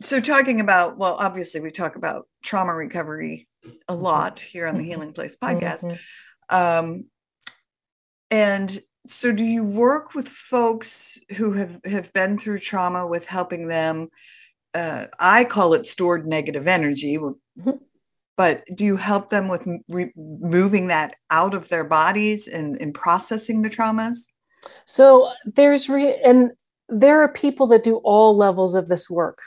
so 0.00 0.20
talking 0.20 0.60
about, 0.60 0.96
well, 0.96 1.16
obviously 1.18 1.60
we 1.60 1.70
talk 1.70 1.96
about 1.96 2.26
trauma 2.42 2.74
recovery 2.74 3.48
a 3.64 3.68
mm-hmm. 3.68 4.02
lot 4.02 4.38
here 4.38 4.66
on 4.66 4.74
the 4.74 4.80
mm-hmm. 4.80 4.90
Healing 4.90 5.12
Place 5.12 5.36
podcast. 5.36 5.84
Mm-hmm. 5.84 6.56
Um, 6.56 7.04
and 8.30 8.80
so 9.06 9.32
do 9.32 9.44
you 9.44 9.64
work 9.64 10.14
with 10.14 10.28
folks 10.28 11.18
who 11.36 11.52
have, 11.52 11.80
have 11.84 12.12
been 12.12 12.38
through 12.38 12.58
trauma 12.60 13.06
with 13.06 13.26
helping 13.26 13.66
them? 13.66 14.08
Uh, 14.72 15.06
I 15.18 15.44
call 15.44 15.74
it 15.74 15.86
stored 15.86 16.26
negative 16.26 16.68
energy. 16.68 17.18
Mm-hmm. 17.18 17.70
But 18.36 18.64
do 18.74 18.86
you 18.86 18.96
help 18.96 19.28
them 19.28 19.48
with 19.48 19.66
re- 19.88 20.12
moving 20.16 20.86
that 20.86 21.16
out 21.30 21.52
of 21.54 21.68
their 21.68 21.84
bodies 21.84 22.48
and, 22.48 22.80
and 22.80 22.94
processing 22.94 23.60
the 23.60 23.68
traumas? 23.68 24.26
So 24.86 25.32
there's 25.44 25.88
re- 25.88 26.20
and 26.24 26.52
there 26.88 27.22
are 27.22 27.28
people 27.28 27.66
that 27.68 27.84
do 27.84 27.96
all 27.96 28.36
levels 28.36 28.74
of 28.74 28.88
this 28.88 29.08
work. 29.08 29.38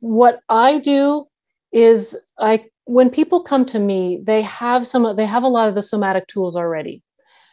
What 0.00 0.40
I 0.48 0.78
do 0.78 1.26
is 1.72 2.16
I 2.38 2.64
when 2.84 3.10
people 3.10 3.42
come 3.42 3.64
to 3.66 3.78
me, 3.78 4.20
they 4.22 4.42
have 4.42 4.86
some 4.86 5.16
they 5.16 5.26
have 5.26 5.42
a 5.42 5.48
lot 5.48 5.68
of 5.68 5.74
the 5.74 5.82
somatic 5.82 6.26
tools 6.28 6.56
already. 6.56 7.02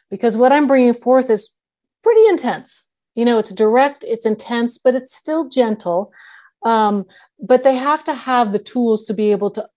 Because 0.10 0.38
what 0.38 0.51
I'm 0.51 0.67
bringing 0.67 0.93
forth 0.93 1.29
is 1.29 1.51
pretty 2.03 2.27
intense. 2.27 2.86
You 3.15 3.25
know, 3.25 3.39
it's 3.39 3.53
direct, 3.53 4.03
it's 4.03 4.25
intense, 4.25 4.77
but 4.77 4.95
it's 4.95 5.15
still 5.15 5.50
gentle. 5.50 6.12
Um, 6.63 7.05
but 7.39 7.63
they 7.63 7.75
have 7.75 8.03
to 8.05 8.13
have 8.13 8.51
the 8.51 8.60
tools 8.60 9.03
to 9.05 9.13
be 9.13 9.31
able 9.31 9.51
to 9.51 9.67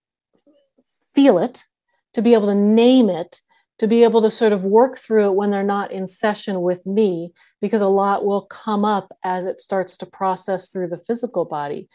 feel 1.15 1.39
it, 1.39 1.65
to 2.13 2.23
be 2.23 2.35
able 2.35 2.47
to 2.47 2.55
name 2.55 3.09
it, 3.09 3.41
to 3.79 3.87
be 3.87 4.05
able 4.05 4.23
to 4.23 4.31
sort 4.31 4.53
of 4.53 4.63
work 4.63 4.99
through 4.99 5.27
it 5.27 5.35
when 5.35 5.51
they're 5.51 5.63
not 5.63 5.93
in 5.93 6.09
session 6.09 6.63
with 6.63 6.85
me, 6.87 7.33
because 7.61 7.83
a 7.83 7.87
lot 7.87 8.25
will 8.25 8.43
come 8.43 8.85
up 8.85 9.13
as 9.25 9.47
it 9.47 9.61
starts 9.61 9.97
to 9.99 10.07
process 10.07 10.69
through 10.69 10.89
the 10.89 11.03
physical 11.07 11.45
body. 11.45 11.89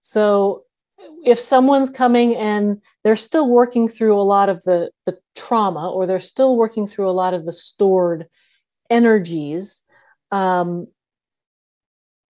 So 0.00 0.64
if 1.24 1.38
someone's 1.38 1.90
coming 1.90 2.36
and 2.36 2.80
they're 3.04 3.16
still 3.16 3.48
working 3.48 3.88
through 3.88 4.18
a 4.18 4.22
lot 4.22 4.48
of 4.48 4.62
the, 4.64 4.90
the 5.04 5.18
trauma 5.34 5.90
or 5.90 6.06
they're 6.06 6.20
still 6.20 6.56
working 6.56 6.88
through 6.88 7.10
a 7.10 7.12
lot 7.12 7.34
of 7.34 7.44
the 7.44 7.52
stored 7.52 8.26
energies, 8.88 9.80
um, 10.30 10.86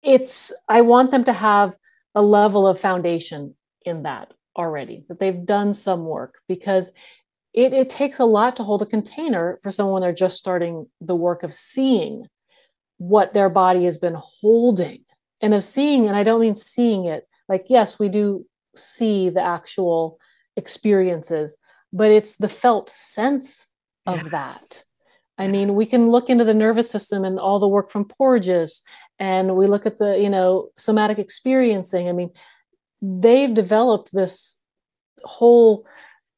it's 0.03 0.51
I 0.67 0.81
want 0.81 1.11
them 1.11 1.23
to 1.25 1.33
have 1.33 1.73
a 2.13 2.21
level 2.21 2.67
of 2.67 2.79
foundation 2.79 3.55
in 3.83 4.03
that 4.03 4.31
already, 4.55 5.05
that 5.07 5.19
they've 5.19 5.45
done 5.45 5.73
some 5.73 6.05
work 6.05 6.35
because 6.47 6.89
it, 7.53 7.73
it 7.73 7.89
takes 7.89 8.19
a 8.19 8.25
lot 8.25 8.55
to 8.55 8.63
hold 8.63 8.81
a 8.81 8.85
container 8.85 9.59
for 9.61 9.71
someone 9.71 10.01
they're 10.01 10.13
just 10.13 10.37
starting 10.37 10.87
the 11.01 11.15
work 11.15 11.43
of 11.43 11.53
seeing 11.53 12.25
what 12.97 13.33
their 13.33 13.49
body 13.49 13.85
has 13.85 13.97
been 13.97 14.17
holding. 14.17 15.03
And 15.41 15.55
of 15.55 15.63
seeing 15.63 16.07
and 16.07 16.15
i 16.15 16.21
don't 16.21 16.39
mean 16.39 16.55
seeing 16.55 17.05
it 17.05 17.27
like 17.49 17.65
yes 17.67 17.97
we 17.97 18.09
do 18.09 18.45
see 18.75 19.29
the 19.29 19.41
actual 19.41 20.19
experiences 20.55 21.55
but 21.91 22.11
it's 22.11 22.35
the 22.35 22.47
felt 22.47 22.91
sense 22.91 23.67
of 24.05 24.21
yes. 24.21 24.31
that 24.31 24.83
i 25.39 25.47
mean 25.47 25.73
we 25.73 25.87
can 25.87 26.11
look 26.11 26.29
into 26.29 26.43
the 26.43 26.53
nervous 26.53 26.91
system 26.91 27.25
and 27.25 27.39
all 27.39 27.59
the 27.59 27.67
work 27.67 27.89
from 27.89 28.05
porges 28.05 28.83
and 29.21 29.55
we 29.55 29.67
look 29.67 29.85
at 29.85 29.99
the 29.99 30.17
you 30.19 30.29
know 30.29 30.69
somatic 30.75 31.19
experiencing. 31.19 32.09
I 32.09 32.11
mean 32.11 32.31
they've 33.01 33.53
developed 33.53 34.09
this 34.11 34.57
whole 35.23 35.85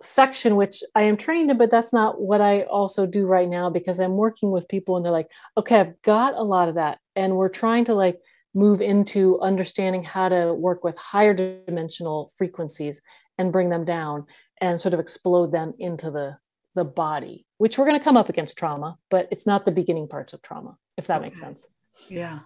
section 0.03 0.55
which 0.55 0.83
i 0.95 1.01
am 1.01 1.17
trained 1.17 1.49
in 1.49 1.57
but 1.57 1.71
that's 1.71 1.93
not 1.93 2.19
what 2.19 2.41
i 2.41 2.61
also 2.63 3.05
do 3.05 3.25
right 3.25 3.49
now 3.49 3.69
because 3.69 3.99
i'm 3.99 4.17
working 4.17 4.51
with 4.51 4.67
people 4.67 4.95
and 4.95 5.05
they're 5.05 5.11
like 5.11 5.29
okay 5.57 5.79
i've 5.79 6.01
got 6.01 6.33
a 6.35 6.43
lot 6.43 6.69
of 6.69 6.75
that. 6.75 6.99
And 7.15 7.35
we're 7.35 7.49
trying 7.49 7.85
to 7.85 7.93
like 7.93 8.19
move 8.53 8.81
into 8.81 9.39
understanding 9.39 10.03
how 10.03 10.29
to 10.29 10.53
work 10.53 10.83
with 10.83 10.95
higher 10.97 11.33
dimensional 11.33 12.33
frequencies 12.37 13.01
and 13.37 13.51
bring 13.51 13.69
them 13.69 13.85
down 13.85 14.25
and 14.61 14.79
sort 14.79 14.93
of 14.93 14.99
explode 14.99 15.51
them 15.51 15.73
into 15.79 16.11
the 16.11 16.37
the 16.75 16.83
body 16.83 17.45
which 17.57 17.77
we're 17.77 17.85
going 17.85 17.97
to 17.97 18.03
come 18.03 18.17
up 18.17 18.29
against 18.29 18.57
trauma 18.57 18.97
but 19.11 19.27
it's 19.31 19.45
not 19.45 19.63
the 19.63 19.71
beginning 19.71 20.07
parts 20.07 20.33
of 20.33 20.41
trauma 20.41 20.75
if 20.97 21.07
that 21.07 21.17
okay. 21.17 21.29
makes 21.29 21.39
sense. 21.39 21.65
Yeah. 22.07 22.39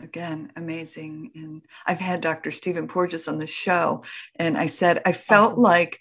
Again 0.00 0.52
amazing. 0.56 1.30
And 1.34 1.62
i've 1.86 1.98
had 1.98 2.20
dr 2.20 2.50
stephen 2.50 2.88
porges 2.88 3.28
on 3.28 3.38
the 3.38 3.46
show 3.46 4.04
and 4.36 4.56
i 4.56 4.66
said 4.66 5.02
i 5.04 5.12
felt 5.12 5.58
like 5.58 5.98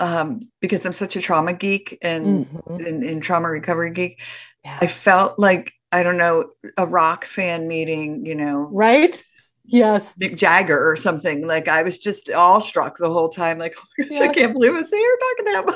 um, 0.00 0.40
because 0.60 0.84
i'm 0.84 0.92
such 0.92 1.16
a 1.16 1.20
trauma 1.20 1.52
geek 1.52 1.98
and 2.02 2.46
mm-hmm. 2.46 2.86
in, 2.86 3.02
in, 3.02 3.20
trauma 3.20 3.48
recovery 3.48 3.90
geek 3.90 4.20
yeah. 4.64 4.78
i 4.80 4.86
felt 4.86 5.38
like 5.38 5.72
i 5.92 6.02
don't 6.02 6.18
know 6.18 6.50
a 6.76 6.86
rock 6.86 7.24
fan 7.24 7.66
meeting 7.66 8.24
you 8.24 8.34
know 8.34 8.68
right 8.72 9.22
yes 9.64 10.14
mick 10.20 10.36
jagger 10.36 10.90
or 10.90 10.96
something 10.96 11.46
like 11.46 11.68
i 11.68 11.82
was 11.82 11.98
just 11.98 12.30
awestruck 12.30 12.96
the 12.96 13.12
whole 13.12 13.28
time 13.28 13.58
like 13.58 13.74
oh 14.00 14.04
gosh, 14.04 14.08
yes. 14.10 14.20
i 14.22 14.32
can't 14.32 14.54
believe 14.54 14.74
it's 14.74 14.90
here 14.90 15.18
talking 15.36 15.44
to 15.46 15.72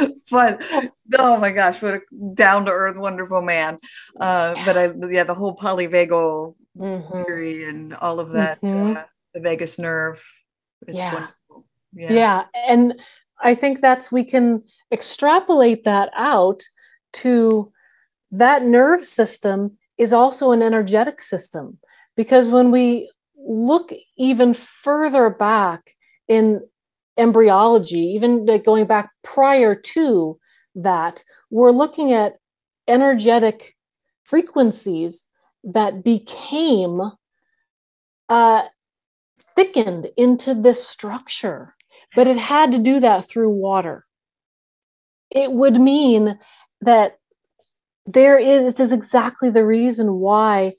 him 0.00 0.14
but 0.30 0.90
oh 1.18 1.36
my 1.36 1.50
gosh 1.50 1.82
what 1.82 1.94
a 1.94 2.00
down 2.34 2.64
to 2.64 2.72
earth 2.72 2.96
wonderful 2.96 3.42
man 3.42 3.76
uh, 4.20 4.54
yeah. 4.56 4.64
but 4.64 4.78
i 4.78 4.90
yeah 5.10 5.24
the 5.24 5.34
whole 5.34 5.54
polyvagal 5.54 6.54
mm-hmm. 6.78 7.22
theory 7.24 7.64
and 7.64 7.94
all 7.94 8.20
of 8.20 8.30
that, 8.30 8.60
mm-hmm. 8.60 8.96
uh, 8.96 9.02
the 9.34 9.40
vagus 9.40 9.78
nerve. 9.78 10.22
It's 10.86 10.96
yeah. 10.96 11.12
Wonderful. 11.12 11.66
Yeah. 11.92 12.12
Yeah. 12.12 12.42
And 12.68 13.00
I 13.40 13.54
think 13.54 13.80
that's, 13.80 14.10
we 14.10 14.24
can 14.24 14.62
extrapolate 14.92 15.84
that 15.84 16.10
out 16.16 16.62
to 17.14 17.72
that 18.32 18.64
nerve 18.64 19.04
system 19.04 19.76
is 19.96 20.12
also 20.12 20.52
an 20.52 20.62
energetic 20.62 21.20
system. 21.22 21.78
Because 22.16 22.48
when 22.48 22.70
we 22.70 23.10
look 23.36 23.92
even 24.16 24.54
further 24.54 25.30
back 25.30 25.94
in 26.26 26.60
embryology, 27.16 28.00
even 28.00 28.46
going 28.64 28.86
back 28.86 29.10
prior 29.22 29.74
to 29.74 30.38
that, 30.74 31.22
we're 31.50 31.72
looking 31.72 32.12
at 32.12 32.38
energetic 32.86 33.74
frequencies 34.24 35.24
that 35.64 36.04
became 36.04 37.00
uh, 38.28 38.62
thickened 39.56 40.08
into 40.16 40.54
this 40.54 40.86
structure, 40.86 41.74
but 42.14 42.26
it 42.26 42.36
had 42.36 42.72
to 42.72 42.78
do 42.78 43.00
that 43.00 43.28
through 43.28 43.50
water. 43.50 44.04
It 45.30 45.52
would 45.52 45.80
mean 45.80 46.38
that 46.80 47.18
there 48.06 48.38
is, 48.38 48.72
this 48.72 48.86
is 48.86 48.92
exactly 48.92 49.50
the 49.50 49.66
reason 49.66 50.14
why 50.14 50.72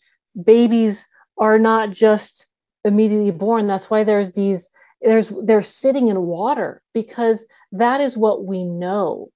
babies 0.44 1.06
are 1.38 1.60
not 1.60 1.92
just 1.92 2.48
immediately 2.84 3.32
born. 3.32 3.68
That's 3.68 3.90
why 3.90 4.04
there's 4.04 4.32
these, 4.32 4.68
there's, 5.02 5.32
they're 5.44 5.64
sitting 5.64 6.08
in 6.08 6.22
water 6.22 6.82
because 6.94 7.44
that 7.72 8.02
is 8.02 8.18
what 8.18 8.46
we 8.46 8.64
know. 8.64 9.30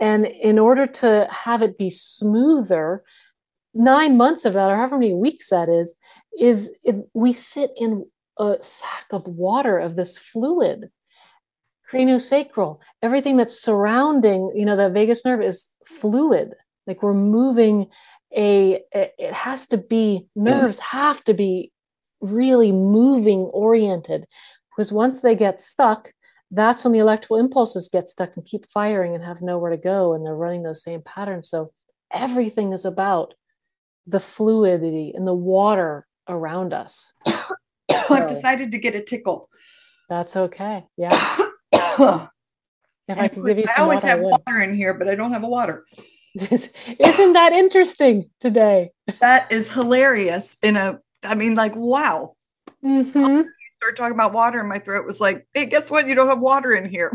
And 0.00 0.26
in 0.26 0.58
order 0.58 0.86
to 0.86 1.26
have 1.30 1.62
it 1.62 1.78
be 1.78 1.90
smoother, 1.90 3.02
nine 3.74 4.16
months 4.16 4.44
of 4.44 4.52
that, 4.52 4.70
or 4.70 4.76
however 4.76 4.98
many 4.98 5.14
weeks 5.14 5.50
that 5.50 5.68
is, 5.68 5.92
is 6.38 6.70
it, 6.84 6.96
we 7.14 7.32
sit 7.32 7.70
in 7.76 8.04
a 8.38 8.56
sack 8.60 9.06
of 9.10 9.26
water 9.26 9.78
of 9.78 9.96
this 9.96 10.18
fluid. 10.18 10.90
Craniosacral, 11.90 12.78
everything 13.02 13.36
that's 13.36 13.60
surrounding, 13.60 14.52
you 14.54 14.64
know, 14.64 14.76
the 14.76 14.90
vagus 14.90 15.24
nerve 15.24 15.42
is 15.42 15.68
fluid. 15.86 16.52
Like 16.86 17.02
we're 17.02 17.14
moving 17.14 17.86
a, 18.36 18.80
it 18.92 19.32
has 19.32 19.66
to 19.68 19.78
be, 19.78 20.26
nerves 20.34 20.78
have 20.92 21.22
to 21.24 21.34
be 21.34 21.72
really 22.20 22.72
moving 22.72 23.40
oriented 23.52 24.24
because 24.70 24.92
once 24.92 25.20
they 25.20 25.34
get 25.34 25.60
stuck, 25.60 26.10
that's 26.50 26.84
when 26.84 26.92
the 26.92 26.98
electrical 26.98 27.38
impulses 27.38 27.88
get 27.88 28.08
stuck 28.08 28.36
and 28.36 28.46
keep 28.46 28.66
firing 28.72 29.14
and 29.14 29.24
have 29.24 29.42
nowhere 29.42 29.70
to 29.70 29.76
go 29.76 30.14
and 30.14 30.24
they're 30.24 30.36
running 30.36 30.62
those 30.62 30.82
same 30.82 31.02
patterns. 31.02 31.48
So 31.48 31.72
everything 32.12 32.72
is 32.72 32.84
about 32.84 33.34
the 34.06 34.20
fluidity 34.20 35.12
and 35.14 35.26
the 35.26 35.34
water 35.34 36.06
around 36.28 36.72
us. 36.72 37.12
I've 37.88 38.28
decided 38.28 38.70
to 38.72 38.78
get 38.78 38.94
a 38.94 39.00
tickle. 39.00 39.48
That's 40.08 40.36
okay. 40.36 40.84
Yeah. 40.96 41.38
if 41.72 43.18
I 43.18 43.28
could 43.28 43.44
give 43.46 43.58
you 43.58 43.66
I 43.76 43.80
always 43.80 43.96
water, 44.02 44.06
have 44.08 44.20
water 44.20 44.60
in 44.62 44.74
here, 44.74 44.94
but 44.94 45.08
I 45.08 45.14
don't 45.14 45.32
have 45.32 45.44
a 45.44 45.48
water. 45.48 45.84
Isn't 46.34 47.32
that 47.32 47.52
interesting 47.52 48.30
today? 48.40 48.90
That 49.20 49.52
is 49.52 49.70
hilarious. 49.70 50.56
In 50.62 50.76
a, 50.76 50.98
I 51.22 51.36
mean, 51.36 51.54
like, 51.54 51.74
wow. 51.76 52.34
Mm-hmm. 52.84 53.42
Start 53.76 53.96
talking 53.96 54.14
about 54.14 54.32
water, 54.32 54.58
and 54.58 54.68
my 54.68 54.78
throat 54.78 55.06
was 55.06 55.20
like, 55.20 55.46
"Hey, 55.54 55.66
guess 55.66 55.90
what? 55.90 56.08
You 56.08 56.16
don't 56.16 56.28
have 56.28 56.40
water 56.40 56.74
in 56.74 56.88
here." 56.88 57.12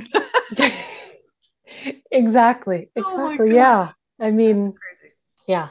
exactly. 2.11 2.89
Exactly. 2.95 3.37
Oh 3.39 3.43
yeah. 3.43 3.91
I 4.19 4.31
mean, 4.31 4.73
yeah. 5.47 5.69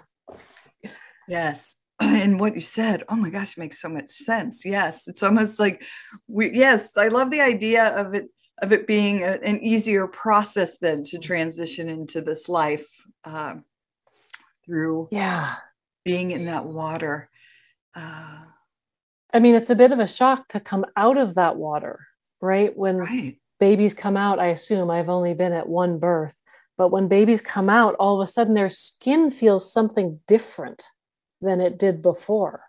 Yes. 1.29 1.77
And 2.01 2.41
what 2.41 2.55
you 2.55 2.63
said, 2.63 3.05
oh 3.11 3.17
my 3.17 3.29
gosh, 3.29 3.59
makes 3.59 3.81
so 3.81 3.89
much 3.89 4.09
sense. 4.09 4.65
Yes. 4.65 5.07
It's 5.07 5.23
almost 5.23 5.59
like 5.59 5.83
we 6.29 6.51
yes, 6.51 6.97
I 6.97 7.09
love 7.09 7.31
the 7.31 7.43
idea 7.43 7.89
of 7.89 8.15
it 8.15 8.29
of 8.63 8.73
it 8.73 8.87
being 8.87 9.23
a, 9.23 9.39
an 9.43 9.61
easier 9.63 10.07
process 10.07 10.77
then 10.79 11.03
to 11.05 11.19
transition 11.19 11.89
into 11.89 12.21
this 12.21 12.49
life 12.49 12.87
uh, 13.25 13.57
through 14.65 15.09
yeah 15.11 15.57
being 16.05 16.31
in 16.31 16.47
that 16.47 16.65
water. 16.65 17.29
Uh, 17.95 18.39
I 19.33 19.39
mean, 19.39 19.55
it's 19.55 19.71
a 19.71 19.75
bit 19.75 19.93
of 19.93 19.99
a 19.99 20.07
shock 20.07 20.49
to 20.49 20.61
come 20.61 20.85
out 20.97 21.19
of 21.19 21.35
that 21.35 21.57
water, 21.57 22.07
right? 22.41 22.77
When 22.77 22.99
right. 22.99 23.37
babies 23.59 23.95
come 23.95 24.17
out, 24.17 24.39
I 24.39 24.47
assume 24.47 24.91
I've 24.91 25.09
only 25.09 25.35
been 25.35 25.53
at 25.53 25.69
one 25.69 25.99
birth, 25.99 26.35
but 26.77 26.91
when 26.91 27.09
babies 27.09 27.41
come 27.41 27.69
out, 27.69 27.95
all 27.97 28.21
of 28.21 28.29
a 28.29 28.33
sudden 28.33 28.55
their 28.55 28.71
skin 28.71 29.31
feels 29.31 29.73
something 29.73 30.19
different 30.27 30.85
than 31.41 31.61
it 31.61 31.79
did 31.79 32.03
before. 32.03 32.63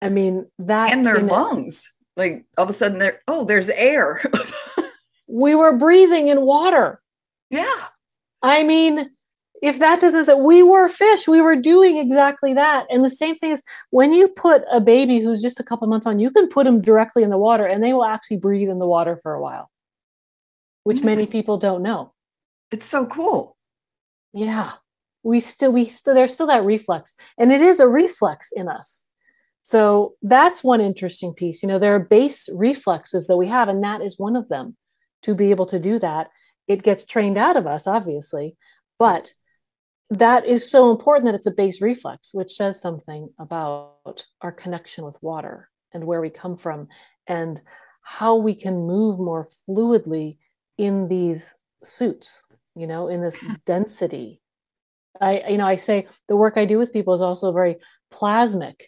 I 0.00 0.10
mean, 0.10 0.46
that 0.60 0.92
and 0.92 1.04
their 1.04 1.20
lungs, 1.20 1.90
it, 2.16 2.20
like 2.20 2.44
all 2.56 2.64
of 2.64 2.70
a 2.70 2.74
sudden, 2.74 2.98
there, 2.98 3.20
oh, 3.26 3.44
there's 3.44 3.68
air. 3.70 4.22
we 5.28 5.54
were 5.54 5.76
breathing 5.76 6.28
in 6.28 6.42
water. 6.42 7.00
Yeah. 7.50 7.84
I 8.42 8.62
mean, 8.62 9.10
if 9.62 9.78
that 9.78 10.00
doesn't 10.00 10.26
say 10.26 10.34
we 10.34 10.62
were 10.62 10.88
fish, 10.88 11.26
we 11.26 11.40
were 11.40 11.56
doing 11.56 11.96
exactly 11.96 12.54
that. 12.54 12.86
And 12.90 13.04
the 13.04 13.10
same 13.10 13.36
thing 13.36 13.50
is 13.52 13.62
when 13.90 14.12
you 14.12 14.28
put 14.28 14.62
a 14.72 14.80
baby 14.80 15.20
who's 15.20 15.42
just 15.42 15.60
a 15.60 15.64
couple 15.64 15.88
months 15.88 16.06
on, 16.06 16.18
you 16.18 16.30
can 16.30 16.48
put 16.48 16.64
them 16.64 16.80
directly 16.80 17.22
in 17.22 17.30
the 17.30 17.38
water 17.38 17.66
and 17.66 17.82
they 17.82 17.92
will 17.92 18.04
actually 18.04 18.38
breathe 18.38 18.68
in 18.68 18.78
the 18.78 18.86
water 18.86 19.18
for 19.22 19.34
a 19.34 19.42
while, 19.42 19.70
which 20.84 21.02
many 21.02 21.26
people 21.26 21.58
don't 21.58 21.82
know. 21.82 22.12
It's 22.70 22.86
so 22.86 23.06
cool. 23.06 23.56
Yeah 24.32 24.72
we 25.22 25.40
still 25.40 25.72
we 25.72 25.86
still 25.88 26.14
there's 26.14 26.32
still 26.32 26.46
that 26.46 26.64
reflex 26.64 27.14
and 27.36 27.52
it 27.52 27.60
is 27.60 27.80
a 27.80 27.88
reflex 27.88 28.50
in 28.52 28.68
us 28.68 29.04
so 29.62 30.14
that's 30.22 30.64
one 30.64 30.80
interesting 30.80 31.34
piece 31.34 31.62
you 31.62 31.68
know 31.68 31.78
there 31.78 31.94
are 31.94 32.00
base 32.00 32.48
reflexes 32.52 33.26
that 33.26 33.36
we 33.36 33.46
have 33.46 33.68
and 33.68 33.82
that 33.82 34.00
is 34.00 34.18
one 34.18 34.36
of 34.36 34.48
them 34.48 34.76
to 35.22 35.34
be 35.34 35.50
able 35.50 35.66
to 35.66 35.78
do 35.78 35.98
that 35.98 36.28
it 36.68 36.82
gets 36.82 37.04
trained 37.04 37.38
out 37.38 37.56
of 37.56 37.66
us 37.66 37.86
obviously. 37.86 38.56
But 38.98 39.32
that 40.10 40.46
is 40.46 40.70
so 40.70 40.90
important 40.90 41.26
that 41.26 41.34
it's 41.34 41.46
a 41.46 41.50
base 41.50 41.80
reflex 41.80 42.30
which 42.32 42.52
says 42.52 42.80
something 42.80 43.28
about 43.38 44.24
our 44.40 44.52
connection 44.52 45.04
with 45.04 45.16
water 45.20 45.68
and 45.92 46.04
where 46.04 46.20
we 46.20 46.30
come 46.30 46.56
from 46.56 46.88
and 47.26 47.60
how 48.02 48.36
we 48.36 48.54
can 48.54 48.86
move 48.86 49.18
more 49.18 49.48
fluidly 49.68 50.38
in 50.78 51.08
these 51.08 51.54
suits 51.84 52.42
you 52.74 52.86
know 52.86 53.08
in 53.08 53.22
this 53.22 53.36
density. 53.66 54.40
I, 55.20 55.42
you 55.48 55.58
know, 55.58 55.66
I 55.66 55.76
say 55.76 56.06
the 56.28 56.36
work 56.36 56.56
I 56.56 56.64
do 56.64 56.78
with 56.78 56.92
people 56.92 57.12
is 57.12 57.22
also 57.22 57.50
very 57.50 57.78
plasmic 58.12 58.82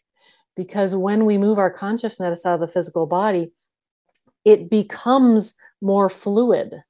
because 0.57 0.95
when 0.95 1.25
we 1.25 1.39
move 1.39 1.59
our 1.59 1.71
consciousness 1.71 2.47
out 2.47 2.55
of 2.55 2.61
the 2.61 2.69
physical 2.69 3.07
body, 3.07 3.51
it 4.45 4.71
becomes 4.71 5.55
more 5.81 6.11
fluid 6.11 6.83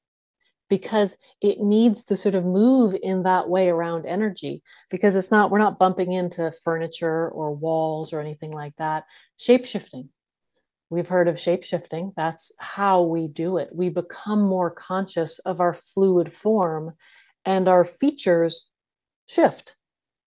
because 0.69 1.17
it 1.41 1.61
needs 1.61 2.05
to 2.05 2.17
sort 2.17 2.35
of 2.35 2.45
move 2.45 2.95
in 3.03 3.25
that 3.25 3.49
way 3.49 3.69
around 3.69 4.07
energy 4.07 4.63
because 4.91 5.17
it's 5.17 5.31
not 5.31 5.51
we're 5.51 5.59
not 5.59 5.79
bumping 5.79 6.13
into 6.13 6.53
furniture 6.65 7.29
or 7.31 7.53
walls 7.53 8.13
or 8.13 8.21
anything 8.21 8.53
like 8.53 8.75
that 8.77 9.05
shape 9.37 9.67
shifting 9.67 10.09
we've 10.91 11.09
heard 11.09 11.29
of 11.29 11.39
shape 11.39 11.65
shifting 11.65 12.13
that's 12.17 12.53
how 12.59 13.03
we 13.03 13.27
do 13.29 13.59
it 13.59 13.69
we 13.73 13.89
become 13.89 14.41
more 14.41 14.71
conscious 14.71 15.39
of 15.41 15.61
our 15.61 15.75
fluid 15.75 16.33
form 16.33 16.93
and 17.45 17.69
our 17.69 17.85
features 17.85 18.67
shift 19.27 19.75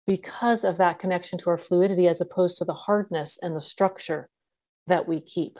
because 0.08 0.64
of 0.64 0.78
that 0.78 1.00
connection 1.00 1.38
to 1.40 1.50
our 1.50 1.58
fluidity 1.58 2.08
as 2.08 2.22
opposed 2.22 2.58
to 2.58 2.66
the 2.66 2.74
hardness 2.74 3.38
and 3.42 3.56
the 3.56 3.62
structure 3.62 4.30
that 4.88 5.08
we 5.08 5.20
keep. 5.20 5.60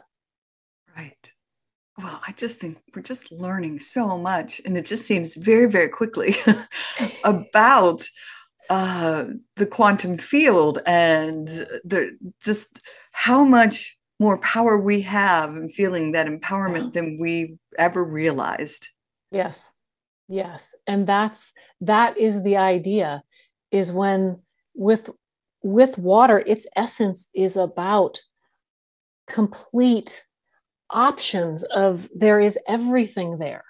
Right. 0.96 1.32
Well, 1.98 2.20
I 2.28 2.34
just 2.34 2.60
think 2.60 2.78
we're 2.94 3.02
just 3.02 3.32
learning 3.32 3.80
so 3.80 4.18
much, 4.18 4.62
and 4.66 4.78
it 4.78 4.86
just 4.86 5.06
seems 5.06 5.36
very, 5.36 5.68
very 5.68 5.88
quickly 5.88 6.36
about 7.24 8.02
uh, 8.70 9.26
the 9.56 9.66
quantum 9.66 10.18
field 10.18 10.80
and 10.86 11.48
the 11.86 12.18
just 12.44 12.82
how 13.12 13.46
much 13.46 13.96
more 14.20 14.38
power 14.40 14.78
we 14.78 15.02
have 15.02 15.56
and 15.56 15.72
feeling 15.72 16.12
that 16.12 16.28
empowerment 16.28 16.94
than 16.94 17.18
we 17.20 17.58
ever 17.78 18.04
realized. 18.04 18.90
Yes. 19.32 19.64
Yes. 20.28 20.62
And 20.88 21.08
that's 21.08 21.40
that 21.82 22.18
is 22.18 22.42
the 22.44 22.58
idea 22.58 23.22
is 23.72 23.92
when 23.92 24.42
with 24.74 25.10
with 25.64 25.98
water 25.98 26.40
its 26.40 26.66
essence 26.76 27.28
is 27.34 27.58
about 27.58 28.20
complete 29.28 30.24
options 30.90 31.64
of 31.64 32.10
there 32.16 32.40
is 32.40 32.58
everything 32.68 33.38
there. 33.38 33.64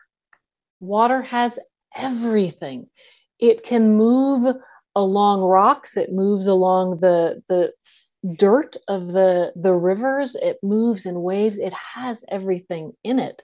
Water 0.80 1.21
has 1.21 1.58
everything. 1.95 2.88
It 3.39 3.63
can 3.63 3.95
move 3.97 4.56
along 4.95 5.41
rocks, 5.41 5.97
it 5.97 6.12
moves 6.12 6.47
along 6.47 6.99
the 6.99 7.41
the 7.49 7.71
dirt 8.38 8.78
of 8.88 9.08
the 9.08 9.51
the 9.56 9.73
rivers, 9.73 10.36
it 10.41 10.58
moves 10.63 11.06
in 11.06 11.21
waves, 11.21 11.58
it 11.58 11.73
has 11.73 12.23
everything 12.30 12.93
in 13.04 13.19
it. 13.19 13.43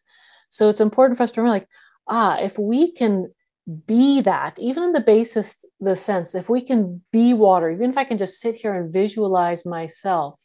So 0.50 0.70
it's 0.70 0.82
important 0.82 1.18
for 1.18 1.24
us 1.24 1.32
to 1.34 1.42
remember 1.42 1.60
like, 1.60 1.70
ah, 2.08 2.38
if 2.40 2.58
we 2.58 2.92
can 2.92 3.34
be 3.86 4.22
that, 4.22 4.58
even 4.60 4.84
in 4.84 4.92
the 4.92 5.00
basis, 5.00 5.56
the 5.80 5.96
sense, 5.96 6.36
if 6.36 6.50
we 6.50 6.62
can 6.62 7.02
be 7.12 7.34
water, 7.34 7.70
even 7.70 7.90
if 7.90 7.98
I 7.98 8.04
can 8.04 8.18
just 8.18 8.40
sit 8.40 8.56
here 8.56 8.74
and 8.74 8.92
visualize 8.92 9.66
myself 9.66 10.36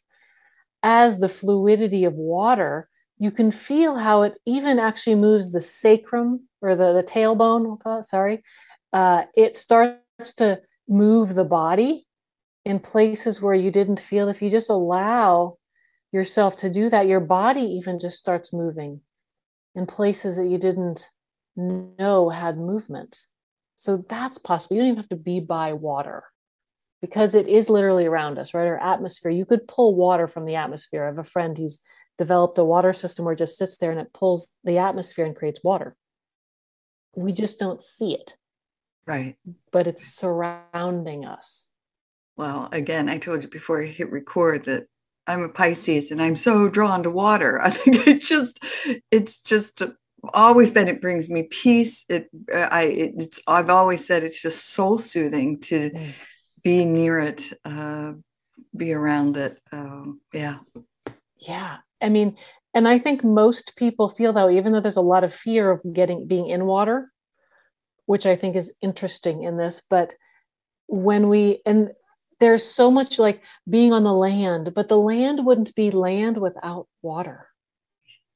as 0.83 1.19
the 1.19 1.29
fluidity 1.29 2.05
of 2.05 2.13
water, 2.13 2.89
you 3.19 3.31
can 3.31 3.51
feel 3.51 3.95
how 3.95 4.21
it 4.23 4.35
even 4.45 4.79
actually 4.79 5.15
moves 5.15 5.51
the 5.51 5.61
sacrum 5.61 6.47
or 6.61 6.75
the, 6.75 6.93
the 6.93 7.03
tailbone, 7.03 7.65
we'll 7.65 7.77
call 7.77 7.99
it, 7.99 8.07
sorry. 8.07 8.43
Uh, 8.93 9.23
it 9.35 9.55
starts 9.55 10.33
to 10.37 10.59
move 10.87 11.35
the 11.35 11.43
body 11.43 12.05
in 12.65 12.79
places 12.79 13.41
where 13.41 13.55
you 13.55 13.71
didn't 13.71 13.99
feel. 13.99 14.29
If 14.29 14.41
you 14.41 14.49
just 14.49 14.69
allow 14.69 15.57
yourself 16.11 16.57
to 16.57 16.69
do 16.69 16.89
that, 16.89 17.07
your 17.07 17.19
body 17.19 17.61
even 17.61 17.99
just 17.99 18.17
starts 18.17 18.53
moving 18.53 19.01
in 19.75 19.85
places 19.85 20.37
that 20.37 20.47
you 20.47 20.57
didn't 20.57 21.07
know 21.55 22.29
had 22.29 22.57
movement. 22.57 23.19
So 23.75 24.05
that's 24.09 24.37
possible. 24.37 24.75
You 24.75 24.81
don't 24.83 24.91
even 24.91 25.01
have 25.01 25.09
to 25.09 25.15
be 25.15 25.39
by 25.39 25.73
water 25.73 26.23
because 27.01 27.35
it 27.35 27.47
is 27.47 27.69
literally 27.69 28.05
around 28.05 28.39
us, 28.39 28.53
right? 28.53 28.67
Our 28.67 28.79
atmosphere. 28.79 29.31
You 29.31 29.45
could 29.45 29.67
pull 29.67 29.95
water 29.95 30.27
from 30.27 30.45
the 30.45 30.55
atmosphere. 30.55 31.03
I 31.03 31.07
have 31.07 31.19
a 31.19 31.23
friend 31.23 31.57
who's 31.57 31.79
developed 32.17 32.57
a 32.57 32.63
water 32.63 32.93
system 32.93 33.25
where 33.25 33.33
it 33.33 33.39
just 33.39 33.57
sits 33.57 33.77
there 33.77 33.91
and 33.91 33.99
it 33.99 34.13
pulls 34.13 34.47
the 34.63 34.79
atmosphere 34.79 35.25
and 35.25 35.35
creates 35.35 35.63
water. 35.63 35.95
We 37.15 37.31
just 37.31 37.59
don't 37.59 37.83
see 37.83 38.13
it. 38.13 38.33
Right. 39.05 39.35
But 39.71 39.87
it's 39.87 40.05
surrounding 40.05 41.25
us. 41.25 41.65
Well, 42.35 42.69
again, 42.71 43.09
I 43.09 43.17
told 43.17 43.41
you 43.41 43.49
before 43.49 43.81
I 43.81 43.87
hit 43.87 44.11
record 44.11 44.65
that 44.65 44.85
I'm 45.25 45.41
a 45.41 45.49
Pisces 45.49 46.11
and 46.11 46.21
I'm 46.21 46.35
so 46.35 46.69
drawn 46.69 47.03
to 47.03 47.09
water. 47.09 47.59
I 47.63 47.69
think 47.69 48.07
it 48.07 48.21
just, 48.21 48.59
it's 49.11 49.39
just 49.39 49.81
always 50.33 50.71
been. 50.71 50.87
It 50.87 51.01
brings 51.01 51.29
me 51.29 51.43
peace. 51.43 52.05
It, 52.09 52.29
I, 52.53 52.83
it, 52.83 53.13
it's. 53.17 53.39
I've 53.47 53.69
always 53.69 54.05
said 54.05 54.23
it's 54.23 54.41
just 54.41 54.69
soul 54.69 54.97
soothing 54.97 55.59
to 55.61 55.89
mm. 55.89 56.11
be 56.63 56.85
near 56.85 57.19
it, 57.19 57.51
uh, 57.65 58.13
be 58.75 58.93
around 58.93 59.37
it. 59.37 59.59
Um, 59.71 60.21
yeah. 60.33 60.57
Yeah, 61.39 61.77
I 62.01 62.09
mean, 62.09 62.37
and 62.73 62.87
I 62.87 62.99
think 62.99 63.23
most 63.23 63.75
people 63.75 64.09
feel 64.09 64.33
though, 64.33 64.49
even 64.49 64.71
though 64.71 64.81
there's 64.81 64.97
a 64.97 65.01
lot 65.01 65.23
of 65.23 65.33
fear 65.33 65.71
of 65.71 65.81
getting 65.93 66.27
being 66.27 66.49
in 66.49 66.65
water, 66.65 67.11
which 68.05 68.25
I 68.25 68.35
think 68.35 68.55
is 68.55 68.71
interesting 68.81 69.43
in 69.43 69.57
this, 69.57 69.81
but 69.89 70.13
when 70.87 71.27
we 71.29 71.61
and 71.65 71.91
there's 72.39 72.63
so 72.63 72.91
much 72.91 73.19
like 73.19 73.41
being 73.69 73.93
on 73.93 74.03
the 74.03 74.13
land, 74.13 74.73
but 74.75 74.89
the 74.89 74.97
land 74.97 75.45
wouldn't 75.45 75.75
be 75.75 75.91
land 75.91 76.37
without 76.37 76.87
water. 77.01 77.47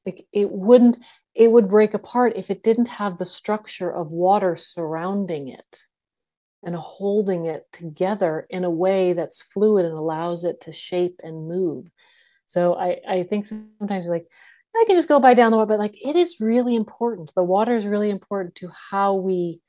Like 0.06 0.26
it 0.34 0.50
wouldn't, 0.50 0.98
it 1.36 1.52
would 1.52 1.70
break 1.70 1.94
apart 1.94 2.34
if 2.36 2.50
it 2.50 2.64
didn't 2.64 2.88
have 2.88 3.18
the 3.18 3.26
structure 3.26 3.92
of 3.92 4.12
water 4.12 4.58
surrounding 4.58 5.50
it 5.50 5.84
and 6.64 6.76
holding 6.76 7.46
it 7.46 7.68
together 7.72 8.48
in 8.50 8.64
a 8.64 8.70
way 8.70 9.14
that's 9.14 9.42
fluid 9.42 9.86
and 9.86 9.94
allows 9.94 10.44
it 10.44 10.62
to 10.62 10.72
shape 10.72 11.20
and 11.24 11.48
move. 11.48 11.86
So 12.52 12.76
I, 12.76 12.98
I 13.08 13.24
think 13.24 13.46
sometimes 13.46 14.08
like 14.08 14.28
I 14.76 14.84
can 14.86 14.98
just 14.98 15.08
go 15.08 15.20
by 15.20 15.34
down 15.34 15.52
the 15.52 15.58
water, 15.58 15.70
but 15.70 15.80
like 15.80 15.96
it 16.02 16.18
is 16.18 16.42
really 16.42 16.76
important. 16.76 17.32
The 17.34 17.44
water 17.44 17.76
is 17.78 17.86
really 17.86 18.10
important 18.10 18.56
to 18.56 18.70
how 18.90 19.16
we 19.16 19.62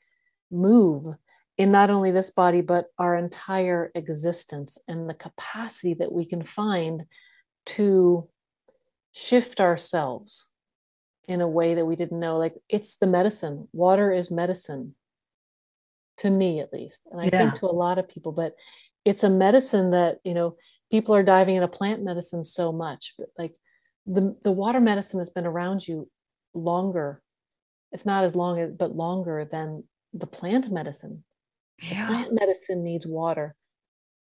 move 0.51 1.15
in 1.57 1.71
not 1.71 1.91
only 1.91 2.11
this 2.11 2.31
body, 2.31 2.61
but 2.61 2.87
our 2.99 3.17
entire 3.17 3.93
existence 3.95 4.79
and 4.89 5.09
the 5.09 5.15
capacity 5.15 5.95
that 5.95 6.11
we 6.11 6.25
can 6.25 6.43
find 6.43 7.05
to 7.67 8.29
shift 9.13 9.61
ourselves 9.61 10.49
in 11.29 11.41
a 11.41 11.49
way 11.49 11.77
that 11.77 11.87
we 11.87 11.95
didn't 11.95 12.19
know. 12.19 12.39
Like 12.39 12.55
it's 12.69 12.97
the 12.97 13.07
medicine. 13.07 13.69
Water 13.73 14.13
is 14.13 14.29
medicine 14.29 14.97
to 16.19 16.31
me, 16.31 16.61
at 16.61 16.73
least. 16.73 16.99
And 17.13 17.21
I 17.21 17.25
yeah. 17.25 17.39
think 17.39 17.61
to 17.61 17.67
a 17.67 17.69
lot 17.69 17.99
of 17.99 18.09
people, 18.09 18.33
but 18.33 18.57
it's 19.05 19.23
a 19.23 19.31
medicine 19.31 19.93
that, 19.93 20.19
you 20.25 20.35
know, 20.35 20.57
people 20.93 21.15
are 21.15 21.23
diving 21.25 21.57
into 21.57 21.67
plant 21.67 22.05
medicine 22.05 22.45
so 22.45 22.71
much, 22.71 23.15
but 23.19 23.29
like 23.37 23.57
the 24.07 24.37
the 24.45 24.53
water 24.53 24.81
medicine 24.81 25.19
has 25.19 25.31
been 25.31 25.47
around 25.47 25.89
you 25.89 26.09
longer, 26.55 27.23
if 27.91 28.05
not 28.07 28.25
as 28.25 28.37
long 28.37 28.61
as 28.61 28.71
but 28.79 28.95
longer 28.95 29.49
than 29.51 29.83
the 30.13 30.27
plant 30.27 30.71
medicine. 30.71 31.25
Yeah. 31.83 32.03
The 32.03 32.07
plant 32.07 32.29
medicine 32.33 32.85
needs 32.85 33.07
water 33.07 33.57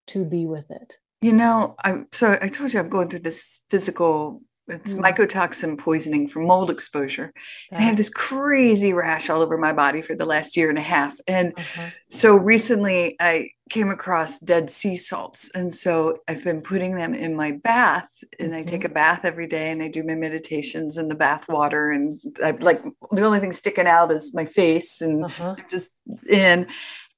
to 0.08 0.24
be 0.24 0.44
with 0.44 0.70
it. 0.70 0.94
You 1.22 1.32
know, 1.32 1.76
I'm 1.84 2.08
so 2.12 2.36
I 2.42 2.48
told 2.48 2.74
you 2.74 2.80
I'm 2.80 2.90
going 2.90 3.08
through 3.08 3.20
this 3.20 3.62
physical 3.70 4.42
it's 4.68 4.94
mm. 4.94 5.00
mycotoxin 5.00 5.78
poisoning 5.78 6.26
from 6.26 6.46
mold 6.46 6.70
exposure. 6.70 7.32
And 7.70 7.78
I 7.78 7.82
have 7.82 7.96
this 7.96 8.08
crazy 8.08 8.92
rash 8.92 9.30
all 9.30 9.42
over 9.42 9.56
my 9.56 9.72
body 9.72 10.02
for 10.02 10.14
the 10.14 10.24
last 10.24 10.56
year 10.56 10.68
and 10.68 10.78
a 10.78 10.82
half. 10.82 11.18
And 11.28 11.52
uh-huh. 11.56 11.90
so 12.10 12.34
recently 12.34 13.16
I 13.20 13.50
came 13.70 13.90
across 13.90 14.38
dead 14.40 14.68
sea 14.70 14.96
salts. 14.96 15.50
And 15.54 15.72
so 15.72 16.18
I've 16.28 16.42
been 16.42 16.60
putting 16.60 16.94
them 16.94 17.14
in 17.14 17.36
my 17.36 17.52
bath 17.52 18.08
and 18.38 18.50
mm-hmm. 18.50 18.58
I 18.58 18.62
take 18.62 18.80
mm-hmm. 18.80 18.92
a 18.92 18.94
bath 18.94 19.20
every 19.24 19.46
day 19.46 19.70
and 19.70 19.82
I 19.82 19.88
do 19.88 20.02
my 20.02 20.14
meditations 20.14 20.98
in 20.98 21.08
the 21.08 21.14
bath 21.14 21.48
water. 21.48 21.90
And 21.90 22.20
I 22.42 22.52
like 22.52 22.82
the 23.12 23.24
only 23.24 23.38
thing 23.38 23.52
sticking 23.52 23.86
out 23.86 24.10
is 24.10 24.34
my 24.34 24.46
face 24.46 25.00
and 25.00 25.24
uh-huh. 25.24 25.56
just 25.70 25.92
in. 26.28 26.66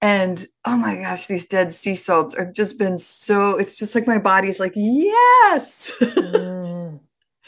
And 0.00 0.46
oh 0.64 0.76
my 0.76 0.96
gosh, 0.96 1.26
these 1.26 1.44
dead 1.44 1.72
sea 1.72 1.96
salts 1.96 2.36
have 2.38 2.52
just 2.52 2.78
been 2.78 2.98
so, 2.98 3.56
it's 3.56 3.74
just 3.74 3.94
like 3.94 4.06
my 4.06 4.18
body's 4.18 4.60
like, 4.60 4.72
yes. 4.76 5.90
mm. 6.00 6.57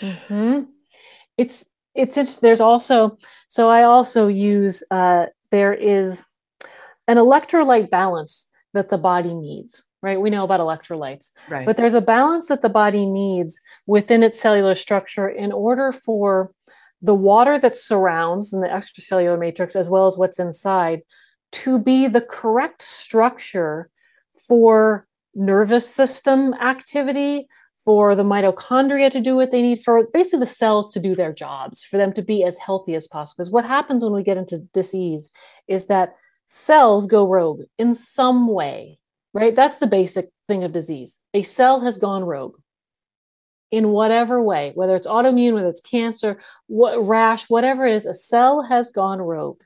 Mm-hmm. 0.00 0.62
It's 1.36 1.64
it's 1.94 2.16
interesting. 2.16 2.40
There's 2.42 2.60
also 2.60 3.18
so 3.48 3.68
I 3.68 3.82
also 3.82 4.28
use 4.28 4.82
uh, 4.90 5.26
there 5.50 5.72
is 5.72 6.24
an 7.08 7.16
electrolyte 7.16 7.90
balance 7.90 8.46
that 8.74 8.90
the 8.90 8.98
body 8.98 9.34
needs. 9.34 9.82
Right, 10.02 10.18
we 10.18 10.30
know 10.30 10.44
about 10.44 10.60
electrolytes, 10.60 11.28
right. 11.50 11.66
but 11.66 11.76
there's 11.76 11.92
a 11.92 12.00
balance 12.00 12.46
that 12.46 12.62
the 12.62 12.70
body 12.70 13.04
needs 13.04 13.60
within 13.86 14.22
its 14.22 14.40
cellular 14.40 14.74
structure 14.74 15.28
in 15.28 15.52
order 15.52 15.92
for 15.92 16.52
the 17.02 17.14
water 17.14 17.58
that 17.58 17.76
surrounds 17.76 18.54
in 18.54 18.62
the 18.62 18.66
extracellular 18.66 19.38
matrix 19.38 19.76
as 19.76 19.90
well 19.90 20.06
as 20.06 20.16
what's 20.16 20.38
inside 20.38 21.02
to 21.52 21.78
be 21.78 22.08
the 22.08 22.20
correct 22.20 22.80
structure 22.80 23.90
for 24.48 25.06
nervous 25.34 25.88
system 25.88 26.54
activity 26.54 27.46
for 27.85 28.14
the 28.14 28.23
mitochondria 28.23 29.11
to 29.11 29.21
do 29.21 29.37
what 29.37 29.51
they 29.51 29.62
need, 29.62 29.83
for 29.83 30.07
basically 30.12 30.40
the 30.40 30.47
cells 30.47 30.93
to 30.93 31.01
do 31.01 31.14
their 31.14 31.33
jobs, 31.33 31.83
for 31.83 31.97
them 31.97 32.12
to 32.12 32.23
be 32.23 32.45
as 32.45 32.59
healthy 32.59 32.95
as 32.95 33.07
possible. 33.07 33.37
Because 33.38 33.53
what 33.53 33.64
happens 33.64 34.03
when 34.03 34.12
we 34.12 34.23
get 34.23 34.37
into 34.37 34.59
disease 34.75 35.31
is 35.66 35.87
that 35.87 36.14
cells 36.47 37.07
go 37.07 37.27
rogue 37.27 37.62
in 37.79 37.95
some 37.95 38.49
way, 38.49 38.99
right? 39.33 39.57
That's 39.57 39.79
the 39.79 39.87
basic 39.87 40.29
thing 40.47 40.64
of 40.64 40.73
disease. 40.73 41.16
A 41.33 41.43
cell 41.43 41.81
has 41.81 41.97
gone 41.97 42.25
rogue 42.25 42.57
in 43.71 43.90
whatever 43.90 44.43
way, 44.43 44.73
whether 44.75 44.97
it's 44.97 45.07
autoimmune, 45.07 45.55
whether 45.55 45.69
it's 45.69 45.81
cancer, 45.81 46.40
what 46.66 46.97
rash, 47.07 47.49
whatever 47.49 47.87
it 47.87 47.95
is, 47.95 48.05
a 48.05 48.14
cell 48.14 48.62
has 48.62 48.90
gone 48.90 49.21
rogue. 49.21 49.61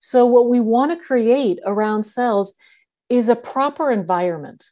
So 0.00 0.26
what 0.26 0.48
we 0.48 0.60
want 0.60 0.92
to 0.92 1.04
create 1.04 1.58
around 1.64 2.04
cells 2.04 2.54
is 3.08 3.28
a 3.28 3.36
proper 3.36 3.90
environment 3.90 4.66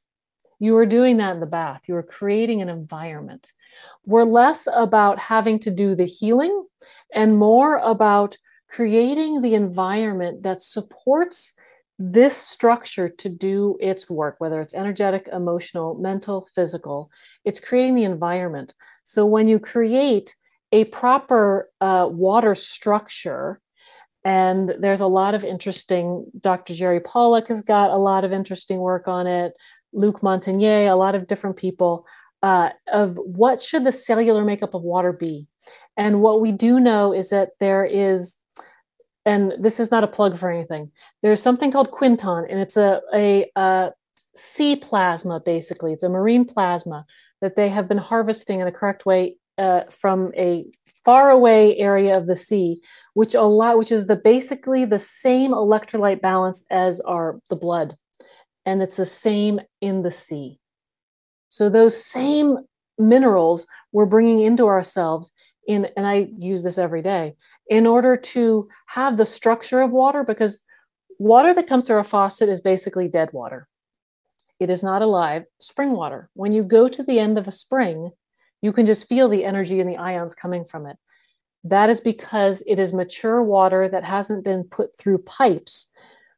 you 0.64 0.74
were 0.74 0.86
doing 0.86 1.18
that 1.18 1.34
in 1.34 1.40
the 1.40 1.46
bath. 1.46 1.82
You 1.86 1.94
were 1.94 2.02
creating 2.02 2.62
an 2.62 2.68
environment. 2.68 3.52
We're 4.06 4.24
less 4.24 4.66
about 4.72 5.18
having 5.18 5.58
to 5.60 5.70
do 5.70 5.94
the 5.94 6.06
healing 6.06 6.66
and 7.14 7.38
more 7.38 7.78
about 7.78 8.36
creating 8.68 9.42
the 9.42 9.54
environment 9.54 10.42
that 10.42 10.62
supports 10.62 11.52
this 11.98 12.36
structure 12.36 13.08
to 13.08 13.28
do 13.28 13.76
its 13.80 14.10
work, 14.10 14.36
whether 14.38 14.60
it's 14.60 14.74
energetic, 14.74 15.28
emotional, 15.32 15.94
mental, 15.94 16.48
physical, 16.54 17.10
it's 17.44 17.60
creating 17.60 17.94
the 17.94 18.04
environment. 18.04 18.74
So 19.04 19.24
when 19.26 19.46
you 19.46 19.60
create 19.60 20.34
a 20.72 20.84
proper 20.86 21.70
uh, 21.80 22.08
water 22.10 22.56
structure, 22.56 23.60
and 24.24 24.74
there's 24.80 25.02
a 25.02 25.06
lot 25.06 25.34
of 25.34 25.44
interesting, 25.44 26.24
Dr. 26.40 26.74
Jerry 26.74 27.00
Pollack 27.00 27.48
has 27.48 27.62
got 27.62 27.90
a 27.90 27.96
lot 27.96 28.24
of 28.24 28.32
interesting 28.32 28.78
work 28.78 29.06
on 29.06 29.26
it, 29.26 29.52
Luc 29.94 30.20
Montagnier, 30.20 30.90
a 30.90 30.96
lot 30.96 31.14
of 31.14 31.26
different 31.26 31.56
people, 31.56 32.06
uh, 32.42 32.70
of 32.92 33.16
what 33.16 33.62
should 33.62 33.84
the 33.84 33.92
cellular 33.92 34.44
makeup 34.44 34.74
of 34.74 34.82
water 34.82 35.12
be. 35.12 35.46
And 35.96 36.20
what 36.20 36.40
we 36.40 36.52
do 36.52 36.80
know 36.80 37.12
is 37.12 37.30
that 37.30 37.50
there 37.60 37.84
is 37.84 38.36
and 39.26 39.54
this 39.58 39.80
is 39.80 39.90
not 39.90 40.04
a 40.04 40.08
plug 40.08 40.38
for 40.38 40.50
anything. 40.50 40.90
There's 41.22 41.40
something 41.40 41.72
called 41.72 41.90
Quinton, 41.90 42.46
and 42.48 42.60
it's 42.60 42.76
a, 42.76 43.00
a, 43.14 43.50
a 43.56 43.92
sea 44.36 44.76
plasma, 44.76 45.40
basically. 45.40 45.92
It's 45.92 46.02
a 46.02 46.08
marine 46.08 46.44
plasma 46.44 47.06
that 47.40 47.56
they 47.56 47.68
have 47.70 47.88
been 47.88 47.98
harvesting 47.98 48.60
in 48.60 48.66
the 48.66 48.72
correct 48.72 49.06
way 49.06 49.36
uh, 49.58 49.82
from 49.90 50.32
a 50.36 50.66
far 51.04 51.30
away 51.30 51.76
area 51.78 52.16
of 52.16 52.26
the 52.26 52.36
sea, 52.36 52.80
which 53.14 53.34
allow, 53.34 53.76
which 53.76 53.92
is 53.92 54.06
the 54.06 54.16
basically 54.16 54.84
the 54.84 54.98
same 54.98 55.52
electrolyte 55.52 56.20
balance 56.20 56.64
as 56.70 57.00
our 57.00 57.40
the 57.48 57.56
blood, 57.56 57.96
and 58.66 58.82
it's 58.82 58.96
the 58.96 59.06
same 59.06 59.60
in 59.80 60.02
the 60.02 60.10
sea. 60.10 60.58
So 61.48 61.68
those 61.68 62.04
same 62.04 62.58
minerals 62.98 63.66
we're 63.92 64.06
bringing 64.06 64.40
into 64.40 64.66
ourselves 64.66 65.30
in, 65.66 65.88
and 65.96 66.06
I 66.06 66.28
use 66.36 66.62
this 66.62 66.78
every 66.78 67.02
day 67.02 67.36
in 67.68 67.86
order 67.86 68.16
to 68.16 68.68
have 68.86 69.16
the 69.16 69.26
structure 69.26 69.80
of 69.80 69.90
water 69.90 70.24
because 70.24 70.60
water 71.18 71.54
that 71.54 71.68
comes 71.68 71.86
through 71.86 71.98
a 71.98 72.04
faucet 72.04 72.48
is 72.48 72.60
basically 72.60 73.08
dead 73.08 73.30
water. 73.32 73.68
It 74.60 74.70
is 74.70 74.82
not 74.82 75.02
alive 75.02 75.44
spring 75.60 75.92
water. 75.92 76.30
When 76.34 76.52
you 76.52 76.62
go 76.62 76.88
to 76.88 77.02
the 77.02 77.18
end 77.18 77.38
of 77.38 77.48
a 77.48 77.52
spring, 77.52 78.10
you 78.62 78.72
can 78.72 78.86
just 78.86 79.08
feel 79.08 79.28
the 79.28 79.44
energy 79.44 79.80
and 79.80 79.88
the 79.88 79.96
ions 79.96 80.34
coming 80.34 80.64
from 80.64 80.86
it. 80.86 80.96
That 81.64 81.90
is 81.90 82.00
because 82.00 82.62
it 82.66 82.78
is 82.78 82.92
mature 82.92 83.42
water 83.42 83.88
that 83.88 84.04
hasn't 84.04 84.44
been 84.44 84.64
put 84.64 84.96
through 84.98 85.18
pipes. 85.18 85.86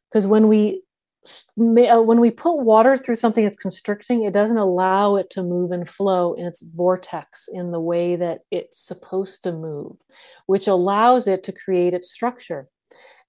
Because 0.09 0.25
when 0.25 0.47
we 0.47 0.83
when 1.55 2.19
we 2.19 2.31
put 2.31 2.57
water 2.57 2.97
through 2.97 3.15
something 3.15 3.43
that's 3.43 3.57
constricting, 3.57 4.23
it 4.23 4.33
doesn't 4.33 4.57
allow 4.57 5.15
it 5.15 5.29
to 5.31 5.43
move 5.43 5.71
and 5.71 5.89
flow 5.89 6.33
in 6.33 6.45
its 6.45 6.61
vortex 6.61 7.49
in 7.51 7.71
the 7.71 7.79
way 7.79 8.15
that 8.15 8.39
it's 8.51 8.85
supposed 8.85 9.43
to 9.43 9.51
move, 9.51 9.95
which 10.45 10.67
allows 10.67 11.27
it 11.27 11.43
to 11.43 11.51
create 11.51 11.93
its 11.93 12.11
structure. 12.11 12.67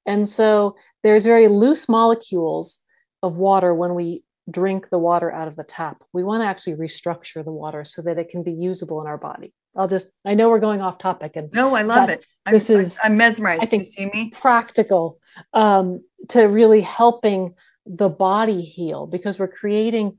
And 0.06 0.28
so 0.28 0.76
there's 1.02 1.24
very 1.24 1.48
loose 1.48 1.88
molecules 1.88 2.80
of 3.22 3.36
water 3.36 3.74
when 3.74 3.94
we 3.94 4.24
drink 4.50 4.88
the 4.90 4.98
water 4.98 5.30
out 5.30 5.48
of 5.48 5.56
the 5.56 5.64
tap. 5.64 6.02
We 6.12 6.24
want 6.24 6.42
to 6.42 6.46
actually 6.46 6.74
restructure 6.74 7.44
the 7.44 7.52
water 7.52 7.84
so 7.84 8.02
that 8.02 8.18
it 8.18 8.30
can 8.30 8.42
be 8.42 8.52
usable 8.52 9.00
in 9.00 9.06
our 9.06 9.18
body. 9.18 9.52
I'll 9.76 9.88
just 9.88 10.08
I 10.24 10.34
know 10.34 10.48
we're 10.48 10.58
going 10.58 10.80
off 10.80 10.98
topic 10.98 11.32
and 11.36 11.50
no, 11.52 11.74
I 11.74 11.82
love 11.82 12.10
it. 12.10 12.24
I'm, 12.46 12.52
this 12.52 12.70
is 12.70 12.96
I'm 13.02 13.16
mesmerized. 13.16 13.62
I 13.62 13.66
think 13.66 13.84
you 13.84 13.92
see 13.92 14.10
me 14.12 14.30
practical 14.30 15.18
um, 15.52 16.02
to 16.30 16.44
really 16.44 16.80
helping 16.80 17.54
the 17.88 18.08
body 18.08 18.62
heal 18.62 19.06
because 19.06 19.38
we're 19.38 19.48
creating 19.48 20.16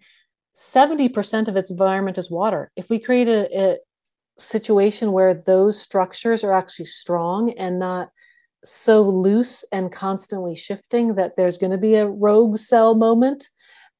70% 0.58 1.48
of 1.48 1.56
its 1.56 1.72
environment 1.72 2.18
is 2.18 2.30
water. 2.30 2.72
If 2.76 2.90
we 2.90 3.00
create 3.00 3.28
a, 3.28 3.48
a 3.58 3.78
situation 4.38 5.12
where 5.12 5.34
those 5.46 5.80
structures 5.80 6.44
are 6.44 6.54
actually 6.54 6.86
strong 6.86 7.52
and 7.58 7.80
not 7.80 8.10
so 8.66 9.02
loose 9.02 9.64
and 9.72 9.92
constantly 9.92 10.56
shifting 10.56 11.16
that 11.16 11.34
there's 11.38 11.58
going 11.58 11.72
to 11.72 11.78
be 11.78 11.96
a 11.96 12.08
rogue 12.08 12.58
cell 12.58 12.94
moment, 12.96 13.50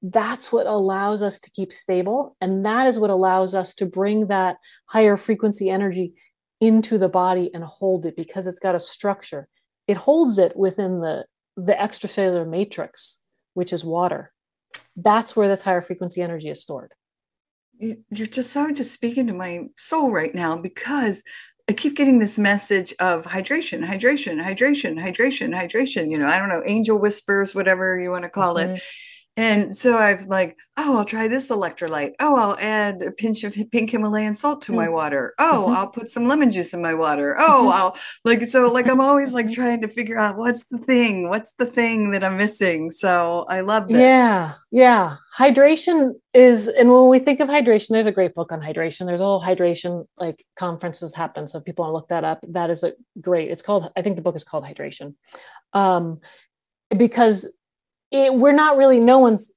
that's 0.02 0.52
what 0.52 0.66
allows 0.66 1.22
us 1.22 1.40
to 1.40 1.52
keep 1.52 1.72
stable. 1.72 2.36
And 2.42 2.66
that 2.66 2.88
is 2.88 2.98
what 2.98 3.10
allows 3.10 3.56
us 3.56 3.74
to 3.76 3.86
bring 3.86 4.28
that 4.28 4.58
higher 4.86 5.18
frequency 5.18 5.70
energy 5.70 6.14
into 6.62 6.98
the 6.98 7.08
body 7.08 7.52
and 7.54 7.64
hold 7.64 8.06
it 8.06 8.16
because 8.18 8.48
it's 8.48 8.60
got 8.60 8.76
a 8.76 8.80
structure. 8.80 9.48
It 9.88 9.98
holds 9.98 10.38
it 10.38 10.56
within 10.58 11.00
the, 11.00 11.26
the 11.56 11.74
extracellular 11.74 12.48
matrix 12.48 13.19
which 13.54 13.74
is 13.74 13.84
water. 13.84 14.32
That's 14.96 15.36
where 15.36 15.48
this 15.48 15.62
higher 15.62 15.82
frequency 15.82 16.22
energy 16.22 16.50
is 16.50 16.62
stored. 16.62 16.94
You're 17.80 18.28
just 18.28 18.52
so 18.52 18.72
just 18.72 18.92
speaking 18.92 19.28
to 19.28 19.34
my 19.34 19.68
soul 19.78 20.12
right 20.12 20.36
now 20.36 20.58
because 20.58 21.24
I 21.70 21.74
keep 21.74 21.96
getting 21.96 22.20
this 22.20 22.38
message 22.38 22.94
of 23.00 23.24
hydration, 23.24 23.88
hydration, 23.88 24.44
hydration, 24.44 24.96
hydration, 25.00 25.54
hydration. 25.54 26.12
You 26.12 26.18
know, 26.18 26.28
I 26.28 26.40
don't 26.40 26.50
know, 26.50 26.64
angel 26.66 26.98
whispers, 26.98 27.54
whatever 27.54 28.00
you 28.00 28.12
want 28.12 28.24
to 28.24 28.30
call 28.30 28.56
mm-hmm. 28.56 28.76
it. 28.76 28.82
And 29.40 29.74
so 29.74 29.98
I've 29.98 30.28
like, 30.28 30.58
oh, 30.76 30.98
I'll 30.98 31.06
try 31.06 31.30
this 31.30 31.48
electrolyte. 31.48 32.12
Oh, 32.20 32.36
I'll 32.36 32.58
add 32.60 33.02
a 33.02 33.10
pinch 33.10 33.46
of 33.46 33.56
pink 33.72 33.92
Himalayan 33.92 34.36
salt 34.36 34.62
to 34.64 34.74
mm-hmm. 34.74 34.82
my 34.82 34.90
water. 34.90 35.34
Oh, 35.40 35.64
mm-hmm. 35.64 35.78
I'll 35.78 35.88
put 35.88 36.10
some 36.10 36.28
lemon 36.28 36.52
juice 36.52 36.74
in 36.74 36.82
my 36.82 36.94
water. 36.94 37.38
Oh, 37.40 37.62
mm-hmm. 37.62 37.70
I'll 37.70 37.98
like 38.26 38.44
so 38.44 38.70
like 38.70 38.90
I'm 38.90 39.00
always 39.00 39.32
like 39.32 39.50
trying 39.50 39.80
to 39.80 39.88
figure 39.88 40.18
out 40.18 40.36
what's 40.36 40.66
the 40.70 40.78
thing, 40.80 41.30
what's 41.30 41.54
the 41.58 41.68
thing 41.68 42.12
that 42.12 42.22
I'm 42.22 42.36
missing. 42.36 42.92
So 42.92 43.46
I 43.48 43.62
love 43.62 43.88
this. 43.88 44.00
Yeah, 44.00 44.56
yeah. 44.72 45.16
Hydration 45.38 46.16
is, 46.34 46.68
and 46.68 46.92
when 46.92 47.08
we 47.08 47.20
think 47.20 47.40
of 47.40 47.48
hydration, 47.48 47.92
there's 47.92 48.08
a 48.08 48.12
great 48.12 48.36
book 48.36 48.52
on 48.52 48.60
hydration. 48.60 49.06
There's 49.06 49.22
a 49.22 49.24
whole 49.24 49.42
hydration 49.42 50.06
like 50.18 50.46
conferences 50.58 51.16
happen. 51.16 51.48
So 51.48 51.60
if 51.60 51.64
people 51.64 51.86
want 51.86 51.94
to 51.94 51.96
look 51.96 52.10
that 52.10 52.26
up, 52.26 52.44
that 52.50 52.70
is 52.70 52.84
a 52.84 52.92
great. 53.22 53.52
It's 53.52 53.62
called. 53.62 53.90
I 53.96 54.02
think 54.02 54.18
the 54.18 54.22
book 54.22 54.36
is 54.36 54.44
called 54.44 54.66
Hydration, 54.66 55.16
um, 55.72 56.20
because 56.90 57.48
it, 58.12 58.34
we're 58.34 58.52
not 58.52 58.78
really, 58.78 59.00
no 59.00 59.20
one's 59.20 59.52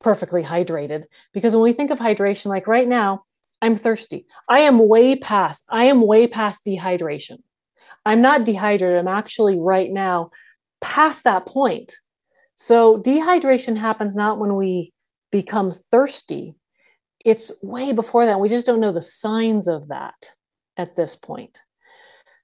perfectly 0.00 0.42
hydrated 0.42 1.04
because 1.32 1.54
when 1.54 1.62
we 1.62 1.72
think 1.72 1.90
of 1.90 1.98
hydration, 1.98 2.46
like 2.46 2.66
right 2.66 2.88
now, 2.88 3.24
I'm 3.60 3.76
thirsty. 3.76 4.26
I 4.48 4.60
am 4.60 4.88
way 4.88 5.16
past, 5.16 5.62
I 5.68 5.84
am 5.84 6.06
way 6.06 6.26
past 6.26 6.60
dehydration. 6.66 7.38
I'm 8.04 8.20
not 8.20 8.44
dehydrated. 8.44 8.98
I'm 8.98 9.08
actually 9.08 9.58
right 9.60 9.90
now 9.90 10.30
past 10.80 11.22
that 11.24 11.46
point. 11.46 11.94
So 12.56 13.00
dehydration 13.00 13.76
happens 13.76 14.14
not 14.14 14.38
when 14.40 14.56
we 14.56 14.92
become 15.30 15.74
thirsty, 15.90 16.54
it's 17.24 17.52
way 17.62 17.92
before 17.92 18.26
that. 18.26 18.40
We 18.40 18.48
just 18.48 18.66
don't 18.66 18.80
know 18.80 18.92
the 18.92 19.02
signs 19.02 19.68
of 19.68 19.88
that 19.88 20.14
at 20.76 20.96
this 20.96 21.16
point. 21.16 21.58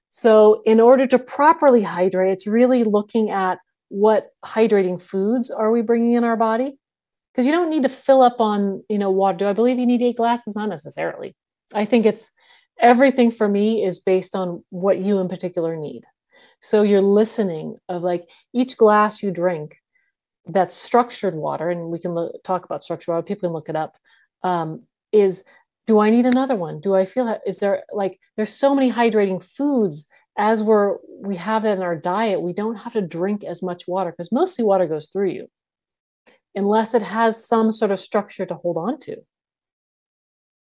So, 0.09 0.63
in 0.65 0.79
order 0.79 1.05
to 1.07 1.19
properly 1.19 1.83
hydrate, 1.83 2.33
it's 2.33 2.47
really 2.47 2.83
looking 2.83 3.29
at 3.29 3.59
what 3.89 4.29
hydrating 4.45 5.01
foods 5.01 5.51
are 5.51 5.71
we 5.71 5.81
bringing 5.81 6.13
in 6.13 6.23
our 6.23 6.37
body? 6.37 6.77
Because 7.33 7.45
you 7.45 7.51
don't 7.51 7.69
need 7.69 7.83
to 7.83 7.89
fill 7.89 8.21
up 8.21 8.39
on 8.39 8.83
you 8.89 8.97
know 8.97 9.11
water. 9.11 9.37
Do 9.39 9.47
i 9.47 9.53
believe 9.53 9.77
you 9.77 9.85
need 9.85 10.01
eight 10.01 10.17
glasses? 10.17 10.55
Not 10.55 10.69
necessarily. 10.69 11.35
I 11.73 11.85
think 11.85 12.05
it's 12.05 12.29
everything 12.79 13.31
for 13.31 13.47
me 13.47 13.85
is 13.85 13.99
based 13.99 14.35
on 14.35 14.63
what 14.69 14.99
you 14.99 15.19
in 15.19 15.27
particular 15.27 15.75
need. 15.75 16.03
So 16.61 16.81
you're 16.81 17.01
listening 17.01 17.77
of 17.87 18.03
like 18.03 18.27
each 18.53 18.77
glass 18.77 19.21
you 19.21 19.31
drink 19.31 19.75
that's 20.47 20.75
structured 20.75 21.35
water 21.35 21.69
and 21.69 21.91
we 21.91 21.99
can 21.99 22.15
lo- 22.15 22.31
talk 22.43 22.65
about 22.65 22.83
structured 22.83 23.13
water 23.13 23.21
people 23.21 23.49
can 23.49 23.53
look 23.53 23.69
it 23.69 23.75
up 23.75 23.97
um, 24.43 24.81
is 25.11 25.43
do 25.87 25.99
i 25.99 26.09
need 26.09 26.25
another 26.25 26.55
one? 26.55 26.79
Do 26.79 26.95
i 26.95 27.05
feel 27.05 27.25
that 27.25 27.41
is 27.45 27.59
there 27.59 27.83
like 27.91 28.19
there's 28.35 28.53
so 28.53 28.75
many 28.75 28.91
hydrating 28.91 29.43
foods 29.43 30.07
as 30.39 30.63
we're 30.63 30.97
we 31.21 31.35
have 31.35 31.63
that 31.63 31.77
in 31.77 31.83
our 31.83 31.97
diet, 31.97 32.41
we 32.41 32.53
don't 32.53 32.77
have 32.77 32.93
to 32.93 33.01
drink 33.01 33.43
as 33.43 33.61
much 33.61 33.87
water 33.87 34.09
because 34.09 34.31
mostly 34.31 34.63
water 34.63 34.87
goes 34.87 35.09
through 35.11 35.31
you 35.31 35.47
unless 36.55 36.93
it 36.93 37.01
has 37.01 37.45
some 37.45 37.71
sort 37.71 37.91
of 37.91 37.99
structure 37.99 38.45
to 38.45 38.55
hold 38.55 38.77
on 38.77 38.99
to. 39.01 39.17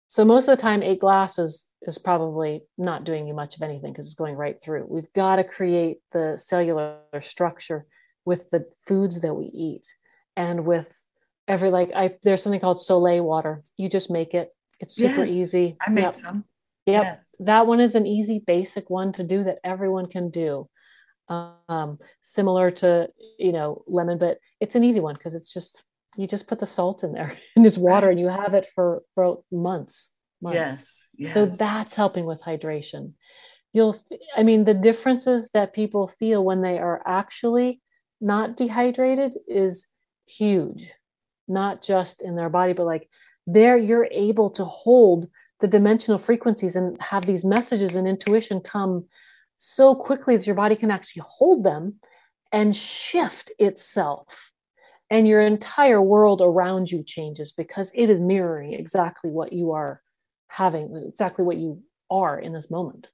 So 0.07 0.23
most 0.23 0.47
of 0.47 0.55
the 0.55 0.62
time, 0.62 0.83
eight 0.83 0.99
glasses 0.99 1.65
is 1.81 1.97
probably 1.97 2.62
not 2.77 3.03
doing 3.03 3.27
you 3.27 3.33
much 3.33 3.55
of 3.55 3.63
anything 3.63 3.91
because 3.91 4.05
it's 4.05 4.15
going 4.15 4.36
right 4.36 4.55
through. 4.63 4.86
We've 4.88 5.12
got 5.13 5.38
to 5.38 5.43
create 5.43 5.97
the 6.13 6.38
cellular 6.38 6.99
structure 7.19 7.88
with 8.25 8.49
the 8.51 8.65
foods 8.88 9.19
that 9.21 9.33
we 9.33 9.45
eat 9.45 9.91
and 10.38 10.65
with 10.65 10.88
every 11.47 11.71
like 11.71 11.91
I 11.95 12.12
there's 12.23 12.43
something 12.43 12.62
called 12.62 12.79
Sole 12.79 13.21
water. 13.23 13.63
You 13.77 13.89
just 13.89 14.12
make 14.12 14.36
it. 14.36 14.49
It's 14.79 14.95
super 14.95 15.25
yes, 15.25 15.31
easy. 15.31 15.77
I 15.81 15.89
make 15.89 16.03
yep. 16.03 16.15
some. 16.15 16.45
Yep. 16.86 17.03
Yes 17.03 17.22
that 17.39 17.67
one 17.67 17.80
is 17.80 17.96
an 17.96 18.06
easy 18.06 18.43
basic 18.46 18.89
one 18.89 19.13
to 19.13 19.24
do 19.24 19.43
that 19.43 19.60
everyone 19.63 20.08
can 20.08 20.30
do. 20.30 20.69
Um, 21.30 22.00
similar 22.22 22.69
to 22.72 23.08
you 23.39 23.54
know 23.54 23.84
lemon 23.88 24.17
but 24.17 24.39
it's 24.60 24.76
an 24.76 24.84
easy 24.84 25.00
one 25.00 25.15
because 25.15 25.34
it's 25.34 25.52
just 25.52 25.82
you 26.17 26.28
just 26.28 26.48
put 26.48 26.60
the 26.60 26.65
salt 26.65 27.04
in 27.04 27.13
there 27.13 27.38
and 27.56 27.65
it's 27.65 27.78
water 27.78 28.10
and 28.10 28.19
you 28.19 28.28
have 28.28 28.54
it 28.54 28.67
for 28.76 29.04
for 29.15 29.41
months, 29.52 30.10
months. 30.41 30.56
yes 30.56 30.88
yes. 31.13 31.34
so 31.34 31.46
that's 31.46 31.93
helping 31.96 32.26
with 32.26 32.41
hydration. 32.41 33.13
You'll 33.72 33.98
i 34.36 34.43
mean 34.43 34.65
the 34.65 34.74
differences 34.74 35.50
that 35.54 35.74
people 35.74 36.12
feel 36.19 36.43
when 36.43 36.62
they 36.62 36.78
are 36.78 37.02
actually 37.06 37.82
not 38.19 38.58
dehydrated 38.58 39.34
is 39.48 39.88
huge. 40.28 40.91
Not 41.48 41.82
just 41.82 42.22
in 42.22 42.36
their 42.36 42.50
body 42.50 42.74
but 42.74 42.86
like 42.86 43.10
there 43.48 43.78
you're 43.78 44.10
able 44.12 44.52
to 44.52 44.65
hold 44.65 45.30
the 45.63 45.67
dimensional 45.69 46.19
frequencies 46.19 46.76
and 46.76 47.02
have 47.02 47.26
these 47.26 47.45
messages 47.45 47.95
and 47.95 48.06
intuition 48.06 48.60
come 48.60 49.06
so 49.60 49.95
quickly 49.95 50.36
that 50.36 50.45
your 50.45 50.58
body 50.58 50.76
can 50.76 50.91
actually 50.91 51.23
hold 51.26 51.63
them 51.63 51.95
and 52.52 52.76
shift 52.76 53.49
itself. 53.58 54.52
and 55.10 55.28
your 55.28 55.41
entire 55.41 56.02
world 56.02 56.41
around 56.41 56.91
you 56.91 57.02
changes 57.06 57.54
because 57.54 57.91
it 57.93 58.10
is 58.10 58.19
mirroring 58.19 58.73
exactly 58.73 59.32
what 59.32 59.54
you 59.54 59.71
are 59.71 60.02
having 60.47 60.86
exactly 61.08 61.45
what 61.45 61.58
you 61.58 61.82
are 62.10 62.38
in 62.39 62.52
this 62.52 62.69
moment 62.69 63.10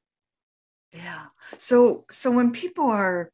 yeah 0.91 1.25
so 1.57 2.05
so 2.09 2.31
when 2.31 2.51
people 2.51 2.89
are 2.89 3.31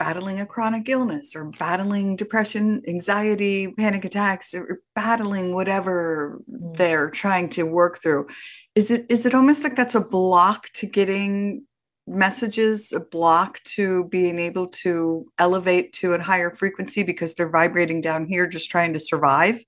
battling 0.00 0.40
a 0.40 0.46
chronic 0.46 0.88
illness 0.88 1.36
or 1.36 1.44
battling 1.44 2.16
depression 2.16 2.82
anxiety 2.88 3.70
panic 3.72 4.06
attacks 4.06 4.54
or 4.54 4.80
battling 4.94 5.54
whatever 5.54 6.40
mm. 6.50 6.74
they're 6.76 7.10
trying 7.10 7.50
to 7.50 7.64
work 7.64 8.02
through. 8.02 8.26
Is 8.74 8.90
it 8.90 9.04
is 9.10 9.26
it 9.26 9.34
almost 9.34 9.62
like 9.62 9.76
that's 9.76 9.94
a 9.94 10.00
block 10.00 10.70
to 10.72 10.86
getting 10.86 11.66
messages 12.06 12.92
a 12.92 12.98
block 12.98 13.62
to 13.62 14.04
being 14.04 14.38
able 14.38 14.66
to 14.66 15.26
elevate 15.38 15.92
to 15.92 16.14
a 16.14 16.20
higher 16.20 16.50
frequency 16.50 17.02
because 17.02 17.34
they're 17.34 17.50
vibrating 17.50 18.00
down 18.00 18.26
here 18.26 18.46
just 18.46 18.70
trying 18.70 18.94
to 18.94 18.98
survive? 18.98 19.62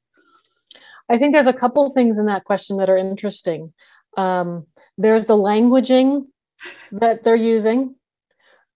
I 1.11 1.18
think 1.18 1.35
there's 1.35 1.47
a 1.47 1.53
couple 1.53 1.88
things 1.92 2.16
in 2.18 2.25
that 2.27 2.45
question 2.45 2.79
that 2.79 2.88
are 2.88 2.97
interesting. 2.97 3.73
Um, 4.16 4.66
there's 4.97 5.27
the 5.27 5.37
languaging 5.37 6.25
that 6.92 7.23
they're 7.23 7.37
using. 7.37 7.97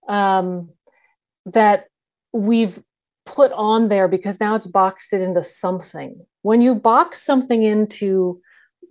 Um, 0.07 0.69
that 1.53 1.85
we've 2.33 2.81
put 3.25 3.51
on 3.53 3.89
there 3.89 4.07
because 4.07 4.39
now 4.39 4.55
it's 4.55 4.67
boxed 4.67 5.11
it 5.11 5.21
into 5.21 5.43
something 5.43 6.25
when 6.43 6.61
you 6.61 6.73
box 6.73 7.21
something 7.21 7.63
into 7.63 8.39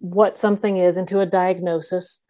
what 0.01 0.37
something 0.37 0.77
is 0.77 0.99
into 0.99 1.21
a 1.21 1.27
diagnosis 1.27 2.21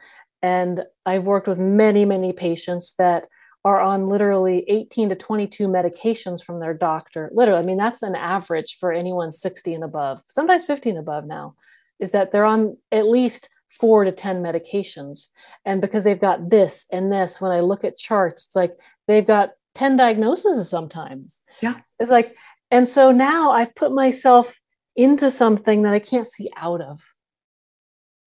and 0.42 0.84
I've 1.04 1.24
worked 1.24 1.48
with 1.48 1.58
many, 1.58 2.04
many 2.04 2.32
patients 2.32 2.94
that 2.98 3.26
are 3.64 3.80
on 3.80 4.08
literally 4.08 4.64
18 4.68 5.08
to 5.08 5.16
22 5.16 5.66
medications 5.66 6.44
from 6.44 6.60
their 6.60 6.72
doctor. 6.72 7.30
Literally, 7.34 7.60
I 7.60 7.64
mean, 7.64 7.78
that's 7.78 8.02
an 8.02 8.14
average 8.14 8.76
for 8.78 8.92
anyone 8.92 9.32
60 9.32 9.74
and 9.74 9.82
above, 9.82 10.20
sometimes 10.30 10.64
50 10.64 10.90
and 10.90 10.98
above 11.00 11.26
now, 11.26 11.56
is 11.98 12.12
that 12.12 12.30
they're 12.30 12.44
on 12.44 12.76
at 12.92 13.08
least 13.08 13.48
four 13.80 14.04
to 14.04 14.12
10 14.12 14.42
medications. 14.42 15.26
And 15.64 15.80
because 15.80 16.04
they've 16.04 16.20
got 16.20 16.48
this 16.48 16.86
and 16.92 17.10
this, 17.10 17.40
when 17.40 17.50
I 17.50 17.60
look 17.60 17.82
at 17.82 17.98
charts, 17.98 18.44
it's 18.46 18.54
like 18.54 18.76
they've 19.08 19.26
got 19.26 19.50
10 19.76 19.98
diagnoses 19.98 20.68
sometimes. 20.68 21.40
Yeah. 21.60 21.74
It's 22.00 22.10
like, 22.10 22.34
and 22.70 22.88
so 22.88 23.12
now 23.12 23.50
I've 23.52 23.74
put 23.74 23.92
myself 23.92 24.58
into 24.96 25.30
something 25.30 25.82
that 25.82 25.92
I 25.92 25.98
can't 25.98 26.26
see 26.26 26.50
out 26.56 26.80
of. 26.80 27.00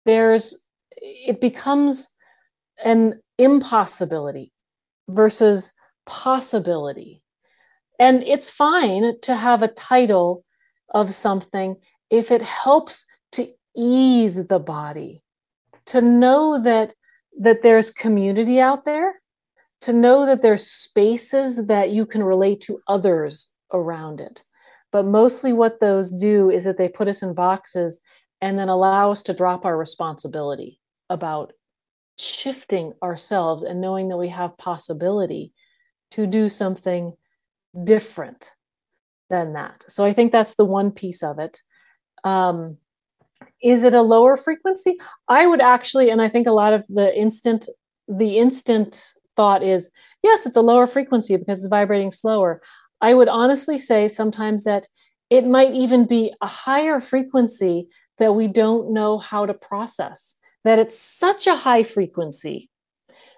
There's 0.04 0.58
it 1.00 1.40
becomes 1.40 2.06
an 2.84 3.20
impossibility 3.38 4.52
versus 5.08 5.72
possibility. 6.06 7.22
And 7.98 8.22
it's 8.22 8.50
fine 8.50 9.18
to 9.22 9.34
have 9.34 9.62
a 9.62 9.68
title 9.68 10.44
of 10.90 11.14
something 11.14 11.76
if 12.10 12.30
it 12.30 12.42
helps 12.42 13.04
to 13.32 13.48
ease 13.76 14.46
the 14.46 14.58
body, 14.58 15.22
to 15.86 16.00
know 16.00 16.62
that 16.62 16.94
that 17.40 17.62
there's 17.62 17.90
community 17.90 18.60
out 18.60 18.84
there, 18.84 19.14
to 19.82 19.92
know 19.92 20.26
that 20.26 20.42
there's 20.42 20.66
spaces 20.66 21.66
that 21.66 21.90
you 21.90 22.04
can 22.04 22.22
relate 22.22 22.60
to 22.62 22.80
others 22.88 23.48
around 23.72 24.20
it. 24.20 24.42
But 24.90 25.04
mostly 25.04 25.52
what 25.52 25.80
those 25.80 26.10
do 26.10 26.50
is 26.50 26.64
that 26.64 26.78
they 26.78 26.88
put 26.88 27.08
us 27.08 27.22
in 27.22 27.34
boxes 27.34 28.00
and 28.40 28.58
then 28.58 28.68
allow 28.68 29.10
us 29.10 29.22
to 29.24 29.34
drop 29.34 29.64
our 29.64 29.76
responsibility 29.76 30.80
about 31.10 31.52
shifting 32.18 32.92
ourselves 33.02 33.62
and 33.62 33.80
knowing 33.80 34.08
that 34.08 34.16
we 34.16 34.28
have 34.28 34.56
possibility 34.58 35.52
to 36.12 36.26
do 36.26 36.48
something 36.48 37.12
different 37.84 38.50
than 39.30 39.52
that. 39.52 39.84
So 39.88 40.04
I 40.04 40.12
think 40.12 40.32
that's 40.32 40.54
the 40.54 40.64
one 40.64 40.90
piece 40.90 41.22
of 41.22 41.38
it. 41.38 41.60
Um, 42.24 42.78
is 43.62 43.84
it 43.84 43.94
a 43.94 44.02
lower 44.02 44.36
frequency? 44.36 44.96
I 45.28 45.46
would 45.46 45.60
actually, 45.60 46.10
and 46.10 46.20
I 46.20 46.28
think 46.28 46.46
a 46.46 46.52
lot 46.52 46.72
of 46.72 46.84
the 46.88 47.14
instant, 47.14 47.68
the 48.08 48.38
instant 48.38 49.12
thought 49.38 49.62
is, 49.62 49.88
yes, 50.22 50.44
it's 50.44 50.56
a 50.56 50.60
lower 50.60 50.88
frequency 50.88 51.36
because 51.36 51.60
it's 51.60 51.70
vibrating 51.70 52.12
slower. 52.12 52.60
I 53.00 53.14
would 53.14 53.28
honestly 53.28 53.78
say 53.78 54.08
sometimes 54.08 54.64
that 54.64 54.88
it 55.30 55.46
might 55.46 55.72
even 55.72 56.06
be 56.06 56.34
a 56.42 56.46
higher 56.46 57.00
frequency 57.00 57.88
that 58.18 58.34
we 58.34 58.48
don't 58.48 58.92
know 58.92 59.18
how 59.18 59.46
to 59.46 59.54
process 59.54 60.34
that 60.64 60.78
it's 60.78 60.98
such 60.98 61.46
a 61.46 61.54
high 61.54 61.82
frequency 61.82 62.68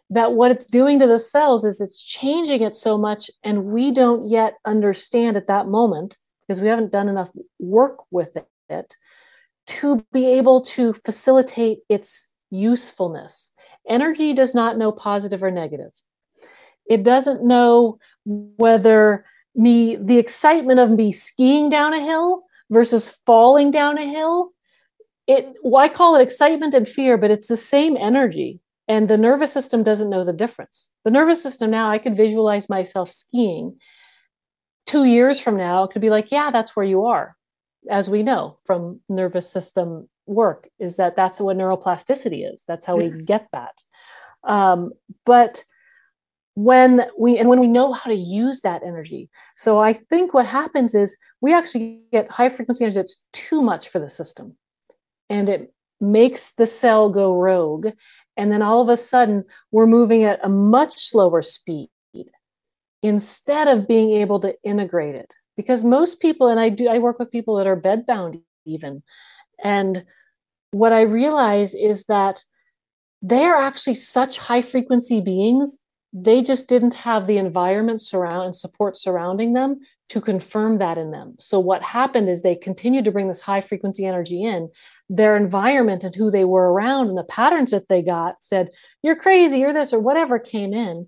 that 0.08 0.32
what 0.32 0.50
it's 0.50 0.64
doing 0.64 0.98
to 0.98 1.06
the 1.06 1.18
cells 1.18 1.64
is 1.64 1.80
it's 1.80 2.02
changing 2.02 2.62
it 2.62 2.76
so 2.76 2.98
much 2.98 3.30
and 3.44 3.66
we 3.66 3.92
don't 3.92 4.28
yet 4.28 4.54
understand 4.64 5.36
at 5.36 5.46
that 5.46 5.68
moment 5.68 6.16
because 6.40 6.60
we 6.60 6.68
haven't 6.68 6.90
done 6.90 7.08
enough 7.08 7.30
work 7.58 7.98
with 8.10 8.36
it 8.68 8.96
to 9.66 10.04
be 10.12 10.26
able 10.26 10.62
to 10.62 10.92
facilitate 11.04 11.78
its 11.88 12.26
usefulness 12.50 13.50
energy 13.88 14.32
does 14.32 14.54
not 14.54 14.78
know 14.78 14.92
positive 14.92 15.42
or 15.42 15.50
negative 15.50 15.90
it 16.86 17.02
doesn't 17.02 17.44
know 17.44 17.98
whether 18.24 19.24
me 19.54 19.96
the 20.00 20.18
excitement 20.18 20.80
of 20.80 20.90
me 20.90 21.12
skiing 21.12 21.68
down 21.68 21.92
a 21.92 22.00
hill 22.00 22.42
versus 22.70 23.12
falling 23.26 23.70
down 23.70 23.98
a 23.98 24.06
hill 24.06 24.52
it 25.30 25.46
well, 25.62 25.88
call 25.88 26.16
it 26.16 26.22
excitement 26.22 26.74
and 26.74 26.88
fear, 26.88 27.16
but 27.16 27.30
it's 27.30 27.46
the 27.46 27.56
same 27.56 27.96
energy. 27.96 28.60
And 28.88 29.08
the 29.08 29.16
nervous 29.16 29.52
system 29.52 29.84
doesn't 29.84 30.10
know 30.10 30.24
the 30.24 30.32
difference. 30.32 30.88
The 31.04 31.12
nervous 31.12 31.40
system 31.40 31.70
now, 31.70 31.88
I 31.88 31.98
could 31.98 32.16
visualize 32.16 32.68
myself 32.68 33.12
skiing. 33.12 33.78
Two 34.86 35.04
years 35.04 35.38
from 35.38 35.56
now, 35.56 35.84
it 35.84 35.92
could 35.92 36.02
be 36.02 36.10
like, 36.10 36.32
yeah, 36.32 36.50
that's 36.50 36.74
where 36.74 36.84
you 36.84 37.04
are. 37.04 37.36
As 37.88 38.10
we 38.10 38.24
know 38.24 38.58
from 38.64 39.00
nervous 39.08 39.48
system 39.48 40.08
work, 40.30 40.68
is 40.78 40.96
that 40.96 41.16
that's 41.16 41.40
what 41.40 41.56
neuroplasticity 41.56 42.50
is. 42.50 42.62
That's 42.66 42.86
how 42.86 42.96
we 42.96 43.10
get 43.22 43.48
that. 43.52 43.74
Um, 44.44 44.92
but 45.26 45.64
when 46.54 47.02
we 47.18 47.38
and 47.38 47.48
when 47.48 47.60
we 47.60 47.66
know 47.66 47.92
how 47.92 48.10
to 48.10 48.16
use 48.16 48.60
that 48.62 48.82
energy 48.84 49.30
so 49.56 49.78
i 49.78 49.92
think 49.92 50.34
what 50.34 50.44
happens 50.44 50.96
is 50.96 51.16
we 51.40 51.54
actually 51.54 52.00
get 52.10 52.28
high 52.28 52.48
frequency 52.48 52.82
energy 52.82 52.96
that's 52.96 53.22
too 53.32 53.62
much 53.62 53.88
for 53.88 54.00
the 54.00 54.10
system 54.10 54.56
and 55.30 55.48
it 55.48 55.72
makes 56.00 56.52
the 56.56 56.66
cell 56.66 57.10
go 57.10 57.34
rogue. 57.34 57.88
And 58.36 58.50
then 58.50 58.62
all 58.62 58.82
of 58.82 58.88
a 58.88 58.96
sudden, 58.96 59.44
we're 59.70 59.86
moving 59.86 60.24
at 60.24 60.40
a 60.42 60.48
much 60.48 61.08
slower 61.08 61.42
speed 61.42 61.88
instead 63.02 63.68
of 63.68 63.88
being 63.88 64.12
able 64.12 64.40
to 64.40 64.54
integrate 64.64 65.14
it. 65.14 65.32
Because 65.56 65.84
most 65.84 66.20
people, 66.20 66.48
and 66.48 66.58
I 66.58 66.68
do, 66.68 66.88
I 66.88 66.98
work 66.98 67.18
with 67.18 67.30
people 67.30 67.56
that 67.56 67.66
are 67.66 67.80
bedbound 67.80 68.40
even. 68.66 69.02
And 69.62 70.04
what 70.72 70.92
I 70.92 71.02
realize 71.02 71.74
is 71.74 72.04
that 72.08 72.42
they 73.22 73.44
are 73.44 73.56
actually 73.56 73.96
such 73.96 74.38
high 74.38 74.62
frequency 74.62 75.20
beings 75.20 75.76
they 76.12 76.42
just 76.42 76.68
didn't 76.68 76.94
have 76.94 77.26
the 77.26 77.38
environment 77.38 78.02
surround 78.02 78.46
and 78.46 78.56
support 78.56 78.96
surrounding 78.96 79.52
them 79.52 79.80
to 80.08 80.20
confirm 80.20 80.78
that 80.78 80.98
in 80.98 81.12
them. 81.12 81.36
So 81.38 81.60
what 81.60 81.82
happened 81.82 82.28
is 82.28 82.42
they 82.42 82.56
continued 82.56 83.04
to 83.04 83.12
bring 83.12 83.28
this 83.28 83.40
high 83.40 83.60
frequency 83.60 84.04
energy 84.04 84.42
in. 84.42 84.68
Their 85.08 85.36
environment 85.36 86.02
and 86.02 86.14
who 86.14 86.30
they 86.30 86.44
were 86.44 86.72
around 86.72 87.08
and 87.08 87.18
the 87.18 87.24
patterns 87.24 87.70
that 87.70 87.88
they 87.88 88.02
got 88.02 88.42
said, 88.42 88.70
"You're 89.02 89.16
crazy, 89.16 89.58
you're 89.58 89.72
this," 89.72 89.92
or 89.92 90.00
whatever 90.00 90.38
came 90.38 90.74
in, 90.74 91.06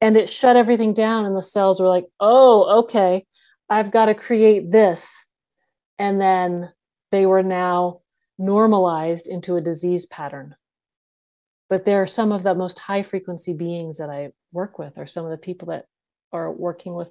and 0.00 0.16
it 0.16 0.30
shut 0.30 0.56
everything 0.56 0.94
down. 0.94 1.24
And 1.24 1.36
the 1.36 1.42
cells 1.42 1.80
were 1.80 1.88
like, 1.88 2.06
"Oh, 2.20 2.80
okay, 2.80 3.26
I've 3.68 3.90
got 3.90 4.06
to 4.06 4.14
create 4.14 4.70
this," 4.70 5.08
and 5.98 6.20
then 6.20 6.72
they 7.10 7.26
were 7.26 7.42
now 7.42 8.00
normalized 8.38 9.26
into 9.26 9.56
a 9.56 9.60
disease 9.60 10.06
pattern 10.06 10.54
but 11.68 11.84
there 11.84 12.02
are 12.02 12.06
some 12.06 12.32
of 12.32 12.42
the 12.42 12.54
most 12.54 12.78
high 12.78 13.02
frequency 13.02 13.52
beings 13.52 13.98
that 13.98 14.10
I 14.10 14.30
work 14.52 14.78
with, 14.78 14.96
are 14.96 15.06
some 15.06 15.24
of 15.24 15.30
the 15.30 15.36
people 15.36 15.68
that 15.68 15.84
are 16.32 16.50
working 16.50 16.94
with 16.94 17.08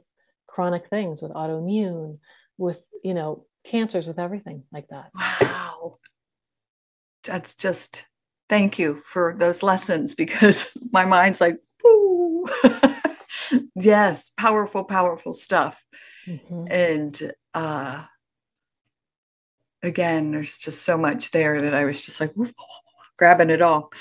chronic 0.48 0.89
things, 0.89 1.22
with 1.22 1.32
autoimmune, 1.32 2.18
with 2.58 2.82
you 3.04 3.14
know 3.14 3.45
cancers, 3.66 4.08
with 4.08 4.20
everything 4.20 4.64
like 4.72 4.88
that. 4.89 5.12
Wow, 5.41 5.93
that's 7.24 7.54
just 7.54 8.06
thank 8.50 8.80
you 8.80 9.02
for 9.06 9.36
those 9.38 9.62
lessons 9.62 10.16
because 10.16 10.66
my 10.91 11.06
mind's 11.06 11.39
like, 11.41 11.58
Woo! 11.84 12.48
yes, 13.76 14.32
powerful, 14.38 14.84
powerful 14.84 15.34
stuff, 15.34 15.80
mm-hmm. 16.26 16.66
and 16.72 17.32
uh, 17.54 18.04
again, 19.84 20.32
there's 20.32 20.58
just 20.58 20.84
so 20.84 20.98
much 20.98 21.32
there 21.32 21.62
that 21.62 21.74
I 21.74 21.86
was 21.86 22.04
just 22.04 22.20
like 22.20 22.34
grabbing 23.18 23.50
it 23.50 23.62
all. 23.62 23.92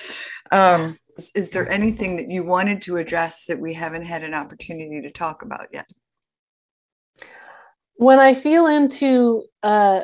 Um, 0.50 0.98
is, 1.16 1.30
is, 1.34 1.50
there 1.50 1.70
anything 1.70 2.16
that 2.16 2.30
you 2.30 2.44
wanted 2.44 2.82
to 2.82 2.96
address 2.96 3.44
that 3.48 3.58
we 3.58 3.72
haven't 3.72 4.04
had 4.04 4.22
an 4.22 4.34
opportunity 4.34 5.00
to 5.02 5.10
talk 5.10 5.42
about 5.42 5.68
yet? 5.72 5.88
When 7.96 8.18
I 8.18 8.34
feel 8.34 8.66
into 8.66 9.44
uh, 9.62 10.00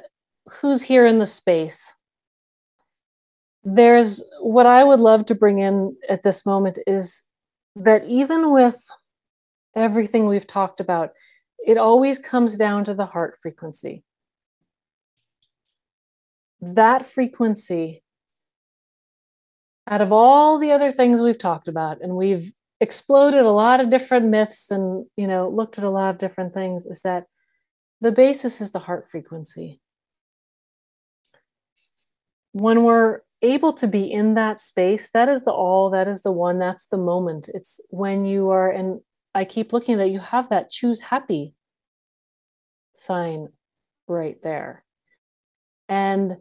who's 0.49 0.83
here 0.83 1.07
in 1.07 1.19
the 1.19 1.27
space, 1.27 1.81
there's 3.65 4.23
what 4.41 4.67
I 4.67 4.83
would 4.83 5.01
love 5.01 5.27
to 5.27 5.35
bring 5.35 5.61
in 5.61 5.97
at 6.09 6.23
this 6.23 6.45
moment 6.45 6.79
is 6.87 7.23
that 7.77 8.05
even 8.07 8.51
with 8.51 8.77
everything 9.77 10.27
we've 10.27 10.47
talked 10.47 10.81
about, 10.81 11.11
it 11.59 11.79
always 11.79 12.19
comes 12.19 12.57
down 12.57 12.85
to 12.87 12.95
the 12.95 13.07
heart 13.07 13.39
frequency. 13.41 14.03
That 16.63 17.11
frequency, 17.11 18.05
out 19.89 20.01
of 20.01 20.13
all 20.13 20.59
the 20.59 20.71
other 20.71 20.93
things 20.93 21.21
we've 21.21 21.39
talked 21.39 21.67
about, 21.67 22.01
and 22.01 22.15
we've 22.15 22.53
exploded 22.81 23.41
a 23.41 23.51
lot 23.51 23.81
of 23.81 23.91
different 23.91 24.27
myths 24.27 24.71
and 24.71 25.05
you 25.17 25.27
know 25.27 25.49
looked 25.49 25.79
at 25.79 25.85
a 25.85 25.91
lot 25.91 26.11
of 26.11 26.19
different 26.19 26.55
things, 26.55 26.87
is 26.87 27.01
that 27.03 27.25
the 28.01 28.13
basis 28.13 28.61
is 28.61 28.71
the 28.71 28.79
heart 28.79 29.09
frequency. 29.11 29.81
When 32.53 32.85
we're 32.85 33.21
able 33.43 33.73
to 33.75 33.89
be 33.89 34.11
in 34.11 34.35
that 34.35 34.61
space, 34.61 35.09
that 35.15 35.29
is 35.29 35.43
the 35.43 35.51
all, 35.51 35.91
that 35.91 36.07
is 36.07 36.23
the 36.23 36.31
one, 36.31 36.61
that's 36.61 36.87
the 36.87 36.97
moment. 36.97 37.49
It's 37.53 37.81
when 37.91 38.25
you 38.25 38.51
are, 38.51 38.71
and 38.71 39.01
I 39.35 39.45
keep 39.47 39.73
looking 39.73 40.01
at 40.01 40.11
you 40.11 40.21
have 40.21 40.51
that 40.51 40.71
choose 40.71 41.01
happy 41.01 41.55
sign 42.97 43.49
right 44.07 44.37
there. 44.45 44.85
And 45.89 46.37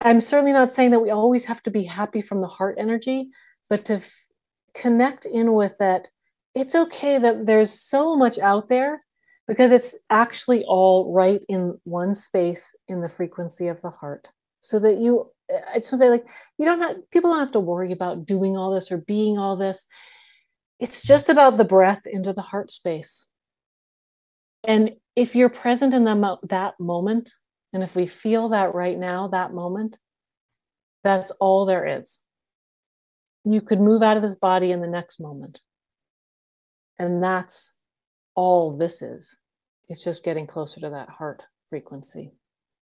I'm 0.00 0.20
certainly 0.20 0.52
not 0.52 0.72
saying 0.72 0.92
that 0.92 1.00
we 1.00 1.10
always 1.10 1.44
have 1.44 1.62
to 1.64 1.70
be 1.70 1.84
happy 1.84 2.22
from 2.22 2.40
the 2.40 2.46
heart 2.46 2.76
energy, 2.78 3.30
but 3.68 3.84
to 3.86 3.94
f- 3.94 4.12
connect 4.74 5.26
in 5.26 5.52
with 5.52 5.72
that, 5.78 6.08
it's 6.54 6.74
okay 6.74 7.18
that 7.18 7.46
there's 7.46 7.72
so 7.72 8.16
much 8.16 8.38
out 8.38 8.68
there 8.68 9.02
because 9.48 9.72
it's 9.72 9.94
actually 10.10 10.64
all 10.64 11.12
right 11.12 11.40
in 11.48 11.78
one 11.84 12.14
space 12.14 12.62
in 12.86 13.00
the 13.00 13.08
frequency 13.08 13.68
of 13.68 13.80
the 13.82 13.90
heart. 13.90 14.28
So 14.60 14.78
that 14.80 14.98
you, 14.98 15.30
I 15.50 15.78
just 15.78 15.90
want 15.92 16.02
to 16.02 16.06
say, 16.06 16.10
like, 16.10 16.26
you 16.58 16.64
don't 16.64 16.80
have, 16.80 16.96
people 17.10 17.30
don't 17.30 17.40
have 17.40 17.52
to 17.52 17.60
worry 17.60 17.92
about 17.92 18.26
doing 18.26 18.56
all 18.56 18.72
this 18.72 18.92
or 18.92 18.98
being 18.98 19.38
all 19.38 19.56
this. 19.56 19.84
It's 20.78 21.02
just 21.02 21.28
about 21.28 21.56
the 21.56 21.64
breath 21.64 22.02
into 22.06 22.32
the 22.32 22.42
heart 22.42 22.70
space. 22.70 23.24
And 24.64 24.92
if 25.16 25.34
you're 25.34 25.48
present 25.48 25.94
in 25.94 26.04
the, 26.04 26.12
uh, 26.12 26.36
that 26.50 26.74
moment, 26.78 27.32
and 27.72 27.82
if 27.82 27.94
we 27.94 28.06
feel 28.06 28.50
that 28.50 28.74
right 28.74 28.98
now, 28.98 29.28
that 29.28 29.52
moment, 29.52 29.96
that's 31.04 31.30
all 31.40 31.66
there 31.66 32.00
is. 32.00 32.18
You 33.44 33.60
could 33.60 33.80
move 33.80 34.02
out 34.02 34.16
of 34.16 34.22
this 34.22 34.34
body 34.34 34.72
in 34.72 34.80
the 34.80 34.86
next 34.86 35.20
moment. 35.20 35.60
And 36.98 37.22
that's 37.22 37.74
all 38.34 38.76
this 38.76 39.02
is. 39.02 39.34
It's 39.88 40.02
just 40.02 40.24
getting 40.24 40.46
closer 40.46 40.80
to 40.80 40.90
that 40.90 41.08
heart 41.08 41.42
frequency. 41.70 42.32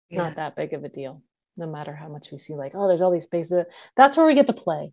Yeah. 0.09 0.23
Not 0.23 0.37
that 0.37 0.57
big 0.57 0.73
of 0.73 0.83
a 0.85 0.89
deal, 0.89 1.23
no 1.57 1.67
matter 1.67 1.95
how 1.95 2.09
much 2.09 2.29
we 2.33 2.39
see, 2.39 2.55
like, 2.55 2.73
oh, 2.75 2.89
there's 2.89 3.03
all 3.03 3.13
these 3.13 3.25
spaces. 3.25 3.65
That's 3.97 4.17
where 4.17 4.27
we 4.27 4.35
get 4.35 4.47
to 4.49 4.53
play 4.53 4.93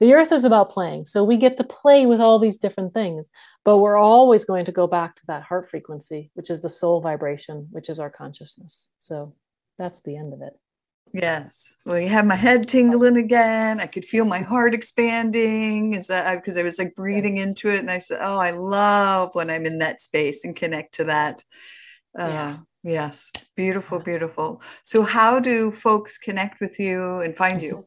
the 0.00 0.12
earth 0.12 0.32
is 0.32 0.44
about 0.44 0.70
playing 0.70 1.06
so 1.06 1.24
we 1.24 1.36
get 1.36 1.56
to 1.56 1.64
play 1.64 2.06
with 2.06 2.20
all 2.20 2.38
these 2.38 2.58
different 2.58 2.92
things 2.94 3.26
but 3.68 3.80
we're 3.80 3.98
always 3.98 4.46
going 4.46 4.64
to 4.64 4.72
go 4.72 4.86
back 4.86 5.14
to 5.14 5.22
that 5.26 5.42
heart 5.42 5.68
frequency 5.70 6.30
which 6.32 6.48
is 6.48 6.62
the 6.62 6.70
soul 6.70 7.02
vibration 7.02 7.68
which 7.70 7.90
is 7.90 8.00
our 8.00 8.08
consciousness. 8.08 8.86
So 8.98 9.34
that's 9.78 10.00
the 10.06 10.16
end 10.16 10.32
of 10.32 10.40
it. 10.40 10.54
Yes. 11.12 11.70
Well 11.84 12.00
you 12.00 12.08
have 12.08 12.24
my 12.24 12.34
head 12.34 12.66
tingling 12.66 13.18
again. 13.18 13.78
I 13.78 13.86
could 13.86 14.06
feel 14.06 14.24
my 14.24 14.38
heart 14.38 14.72
expanding. 14.72 15.92
Is 15.92 16.06
that 16.06 16.36
because 16.36 16.56
I, 16.56 16.60
I 16.60 16.62
was 16.62 16.78
like 16.78 16.94
breathing 16.94 17.36
into 17.36 17.68
it 17.68 17.80
and 17.80 17.90
i 17.90 17.98
said 17.98 18.20
oh 18.22 18.38
i 18.38 18.52
love 18.52 19.34
when 19.34 19.50
i'm 19.50 19.66
in 19.66 19.76
that 19.80 20.00
space 20.00 20.44
and 20.44 20.56
connect 20.56 20.94
to 20.94 21.04
that. 21.04 21.44
Uh, 22.18 22.28
yeah. 22.28 22.56
yes. 22.84 23.30
Beautiful 23.54 23.98
beautiful. 23.98 24.62
So 24.82 25.02
how 25.02 25.40
do 25.40 25.70
folks 25.72 26.16
connect 26.16 26.60
with 26.60 26.80
you 26.80 27.18
and 27.18 27.36
find 27.36 27.60
you 27.60 27.84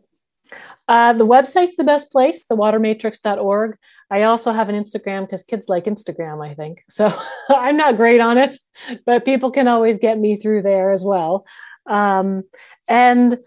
uh, 0.87 1.13
the 1.13 1.25
website's 1.25 1.75
the 1.77 1.83
best 1.83 2.11
place, 2.11 2.43
thewatermatrix.org. 2.51 3.77
I 4.09 4.23
also 4.23 4.51
have 4.51 4.67
an 4.69 4.83
Instagram 4.83 5.21
because 5.21 5.43
kids 5.43 5.69
like 5.69 5.85
Instagram, 5.85 6.45
I 6.45 6.53
think. 6.53 6.83
So 6.91 7.17
I'm 7.49 7.77
not 7.77 7.97
great 7.97 8.19
on 8.19 8.37
it, 8.37 8.57
but 9.05 9.25
people 9.25 9.51
can 9.51 9.67
always 9.67 9.97
get 9.97 10.19
me 10.19 10.37
through 10.37 10.63
there 10.63 10.91
as 10.91 11.03
well. 11.03 11.45
Um, 11.87 12.43
and 12.87 13.37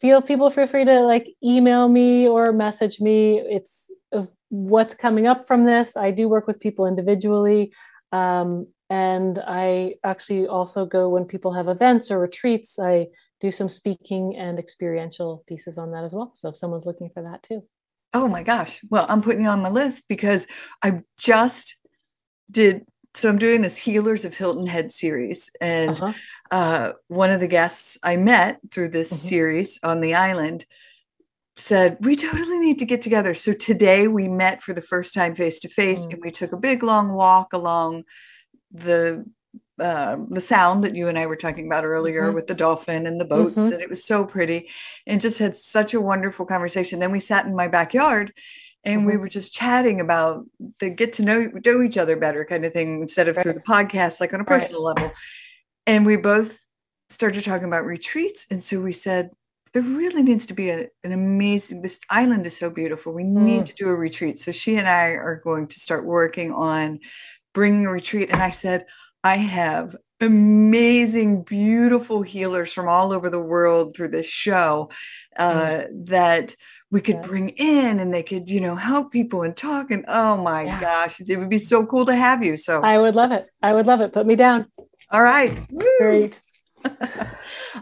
feel 0.00 0.22
people 0.22 0.50
feel 0.50 0.66
free 0.66 0.84
to 0.84 1.00
like 1.00 1.26
email 1.42 1.88
me 1.88 2.26
or 2.26 2.52
message 2.52 3.00
me. 3.00 3.38
It's 3.40 3.90
uh, 4.12 4.26
what's 4.48 4.94
coming 4.94 5.26
up 5.26 5.46
from 5.46 5.64
this. 5.64 5.96
I 5.96 6.10
do 6.10 6.28
work 6.28 6.46
with 6.46 6.60
people 6.60 6.86
individually. 6.86 7.72
Um, 8.12 8.66
and 8.90 9.38
I 9.46 9.94
actually 10.04 10.46
also 10.46 10.84
go 10.84 11.08
when 11.08 11.24
people 11.24 11.52
have 11.52 11.68
events 11.68 12.10
or 12.10 12.18
retreats. 12.18 12.78
I 12.78 13.06
do 13.40 13.50
some 13.50 13.68
speaking 13.68 14.36
and 14.36 14.58
experiential 14.58 15.44
pieces 15.46 15.78
on 15.78 15.90
that 15.92 16.04
as 16.04 16.12
well. 16.12 16.32
So 16.34 16.48
if 16.48 16.56
someone's 16.56 16.86
looking 16.86 17.10
for 17.10 17.22
that 17.22 17.42
too. 17.42 17.62
Oh 18.12 18.28
my 18.28 18.42
gosh. 18.42 18.80
Well, 18.90 19.06
I'm 19.08 19.22
putting 19.22 19.42
you 19.42 19.48
on 19.48 19.62
my 19.62 19.70
list 19.70 20.04
because 20.08 20.46
I 20.82 21.02
just 21.18 21.76
did. 22.50 22.86
So 23.14 23.28
I'm 23.28 23.38
doing 23.38 23.60
this 23.60 23.78
Healers 23.78 24.24
of 24.24 24.36
Hilton 24.36 24.66
Head 24.66 24.92
series. 24.92 25.50
And 25.60 26.00
uh-huh. 26.00 26.12
uh, 26.50 26.92
one 27.08 27.30
of 27.30 27.40
the 27.40 27.48
guests 27.48 27.96
I 28.02 28.16
met 28.16 28.60
through 28.70 28.90
this 28.90 29.12
mm-hmm. 29.12 29.28
series 29.28 29.80
on 29.82 30.00
the 30.00 30.14
island 30.14 30.66
said, 31.56 31.96
We 32.00 32.16
totally 32.16 32.58
need 32.58 32.78
to 32.80 32.86
get 32.86 33.02
together. 33.02 33.34
So 33.34 33.52
today 33.52 34.08
we 34.08 34.28
met 34.28 34.62
for 34.62 34.74
the 34.74 34.82
first 34.82 35.14
time 35.14 35.34
face 35.34 35.58
to 35.60 35.68
face 35.68 36.04
and 36.04 36.20
we 36.22 36.30
took 36.30 36.52
a 36.52 36.56
big 36.56 36.82
long 36.82 37.12
walk 37.12 37.52
along 37.52 38.04
the 38.74 39.24
uh, 39.78 40.16
the 40.30 40.40
sound 40.40 40.84
that 40.84 40.94
you 40.94 41.08
and 41.08 41.18
I 41.18 41.26
were 41.26 41.36
talking 41.36 41.66
about 41.66 41.84
earlier 41.84 42.26
mm-hmm. 42.26 42.34
with 42.34 42.46
the 42.46 42.54
dolphin 42.54 43.06
and 43.06 43.20
the 43.20 43.24
boats, 43.24 43.56
mm-hmm. 43.56 43.72
and 43.72 43.82
it 43.82 43.88
was 43.88 44.04
so 44.04 44.24
pretty, 44.24 44.68
and 45.06 45.20
just 45.20 45.38
had 45.38 45.56
such 45.56 45.94
a 45.94 46.00
wonderful 46.00 46.46
conversation. 46.46 46.98
Then 46.98 47.10
we 47.10 47.20
sat 47.20 47.46
in 47.46 47.56
my 47.56 47.66
backyard, 47.66 48.32
and 48.84 49.00
mm-hmm. 49.00 49.10
we 49.10 49.16
were 49.16 49.28
just 49.28 49.52
chatting 49.52 50.00
about 50.00 50.44
the 50.78 50.90
get 50.90 51.12
to 51.14 51.24
know 51.24 51.50
know 51.64 51.82
each 51.82 51.98
other 51.98 52.16
better 52.16 52.44
kind 52.44 52.64
of 52.64 52.72
thing 52.72 53.02
instead 53.02 53.28
of 53.28 53.36
right. 53.36 53.42
through 53.42 53.54
the 53.54 53.60
podcast, 53.60 54.20
like 54.20 54.32
on 54.32 54.40
a 54.40 54.44
personal 54.44 54.86
right. 54.86 54.96
level. 54.96 55.12
And 55.86 56.06
we 56.06 56.16
both 56.16 56.60
started 57.10 57.42
talking 57.42 57.66
about 57.66 57.84
retreats, 57.84 58.46
and 58.50 58.62
so 58.62 58.80
we 58.80 58.92
said 58.92 59.30
there 59.72 59.82
really 59.82 60.22
needs 60.22 60.46
to 60.46 60.54
be 60.54 60.70
a, 60.70 60.88
an 61.02 61.10
amazing. 61.10 61.82
This 61.82 61.98
island 62.08 62.46
is 62.46 62.56
so 62.56 62.70
beautiful. 62.70 63.12
We 63.12 63.24
need 63.24 63.62
mm. 63.62 63.66
to 63.66 63.74
do 63.74 63.88
a 63.88 63.94
retreat. 63.94 64.38
So 64.38 64.52
she 64.52 64.76
and 64.76 64.88
I 64.88 65.08
are 65.08 65.40
going 65.42 65.66
to 65.66 65.80
start 65.80 66.06
working 66.06 66.52
on 66.52 67.00
bringing 67.54 67.86
a 67.86 67.90
retreat, 67.90 68.30
and 68.30 68.42
I 68.42 68.50
said 68.50 68.84
I 69.22 69.36
have 69.36 69.96
amazing, 70.20 71.42
beautiful 71.42 72.22
healers 72.22 72.72
from 72.72 72.88
all 72.88 73.12
over 73.12 73.30
the 73.30 73.40
world 73.40 73.94
through 73.96 74.08
this 74.08 74.26
show 74.26 74.90
uh, 75.36 75.54
mm. 75.54 76.06
that 76.06 76.54
we 76.90 77.00
could 77.00 77.16
yeah. 77.16 77.26
bring 77.26 77.48
in 77.50 78.00
and 78.00 78.12
they 78.12 78.22
could, 78.22 78.48
you 78.48 78.60
know, 78.60 78.76
help 78.76 79.10
people 79.10 79.42
and 79.42 79.56
talk. 79.56 79.90
And 79.90 80.04
oh 80.08 80.36
my 80.36 80.64
yeah. 80.64 80.80
gosh, 80.80 81.20
it 81.20 81.36
would 81.36 81.50
be 81.50 81.58
so 81.58 81.84
cool 81.86 82.06
to 82.06 82.14
have 82.14 82.44
you. 82.44 82.56
So 82.56 82.82
I 82.82 82.98
would 82.98 83.14
love 83.14 83.32
it. 83.32 83.48
I 83.62 83.72
would 83.72 83.86
love 83.86 84.00
it. 84.00 84.12
Put 84.12 84.26
me 84.26 84.36
down. 84.36 84.66
All 85.10 85.22
right. 85.22 85.58
Great. 85.98 86.38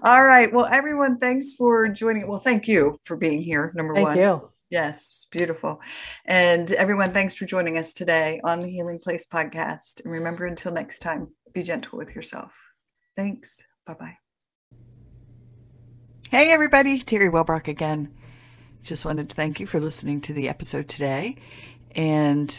all 0.03 0.25
right. 0.25 0.53
Well, 0.53 0.67
everyone, 0.67 1.19
thanks 1.19 1.53
for 1.53 1.89
joining. 1.89 2.27
Well, 2.27 2.41
thank 2.41 2.69
you 2.69 2.99
for 3.05 3.17
being 3.17 3.43
here. 3.43 3.73
Number 3.75 3.95
thank 3.95 4.07
one. 4.07 4.17
Thank 4.17 4.25
you. 4.25 4.52
Yes, 4.73 5.27
beautiful. 5.31 5.83
And 6.25 6.73
everyone, 6.73 7.13
thanks 7.13 7.35
for 7.35 7.45
joining 7.45 7.77
us 7.77 7.93
today 7.93 8.41
on 8.43 8.61
the 8.61 8.71
Healing 8.71 8.99
Place 8.99 9.27
podcast. 9.27 10.01
And 10.03 10.11
remember, 10.11 10.47
until 10.47 10.73
next 10.73 11.01
time, 11.01 11.29
be 11.53 11.63
gentle 11.63 11.99
with 11.99 12.17
yourself. 12.17 12.55
Thanks. 13.15 13.63
Bye 13.87 13.97
bye. 14.01 14.17
Hey, 16.31 16.51
everybody. 16.51 16.99
Teri 17.01 17.31
Wellbrock 17.31 17.69
again. 17.69 18.15
Just 18.83 19.05
wanted 19.05 19.29
to 19.29 19.37
thank 19.37 19.61
you 19.61 19.67
for 19.67 19.79
listening 19.79 20.23
to 20.23 20.33
the 20.33 20.49
episode 20.49 20.89
today 20.89 21.37
and 21.95 22.59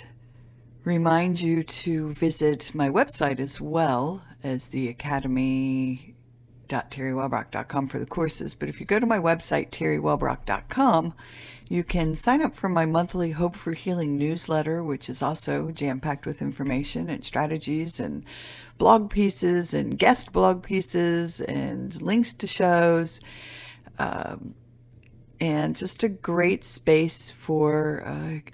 remind 0.84 1.42
you 1.42 1.64
to 1.64 2.14
visit 2.14 2.70
my 2.76 2.92
website 2.92 3.40
as 3.40 3.60
well 3.60 4.24
as 4.44 4.68
the 4.68 4.88
Academy 4.90 6.14
www.teriwellbrock.com 6.74 7.88
for 7.88 8.00
the 8.00 8.06
courses. 8.06 8.56
But 8.56 8.70
if 8.70 8.80
you 8.80 8.86
go 8.86 9.00
to 9.00 9.06
my 9.06 9.20
website, 9.20 9.70
teriwellbrock.com, 9.72 11.14
you 11.74 11.84
can 11.84 12.14
sign 12.16 12.44
up 12.44 12.56
for 12.56 12.70
my 12.70 12.86
monthly 12.86 13.32
Hope 13.32 13.56
for 13.56 13.74
Healing 13.74 14.16
newsletter, 14.16 14.84
which 14.84 15.10
is 15.10 15.24
also 15.24 15.72
jam 15.72 16.00
packed 16.00 16.28
with 16.28 16.40
information 16.40 17.10
and 17.10 17.26
strategies 17.26 18.00
and 18.00 18.26
blog 18.78 19.10
pieces 19.10 19.74
and 19.74 19.98
guest 19.98 20.32
blog 20.32 20.62
pieces 20.62 21.42
and 21.42 22.00
links 22.00 22.36
to 22.36 22.46
shows. 22.46 23.20
Um, 23.98 24.54
and 25.42 25.76
just 25.76 26.04
a 26.04 26.10
great 26.10 26.64
space 26.64 27.32
for. 27.32 28.04
Uh, 28.06 28.52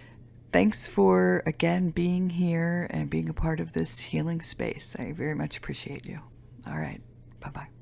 thanks 0.53 0.87
for 0.87 1.43
again 1.45 1.89
being 1.89 2.29
here 2.29 2.87
and 2.89 3.09
being 3.09 3.27
a 3.27 3.33
part 3.33 3.59
of 3.59 3.73
this 3.73 3.99
healing 3.99 4.39
space. 4.39 4.95
I 4.97 5.11
very 5.11 5.35
much 5.35 5.57
appreciate 5.57 6.05
you. 6.05 6.19
All 6.67 6.77
right. 6.77 7.01
Bye 7.41 7.51
bye. 7.51 7.78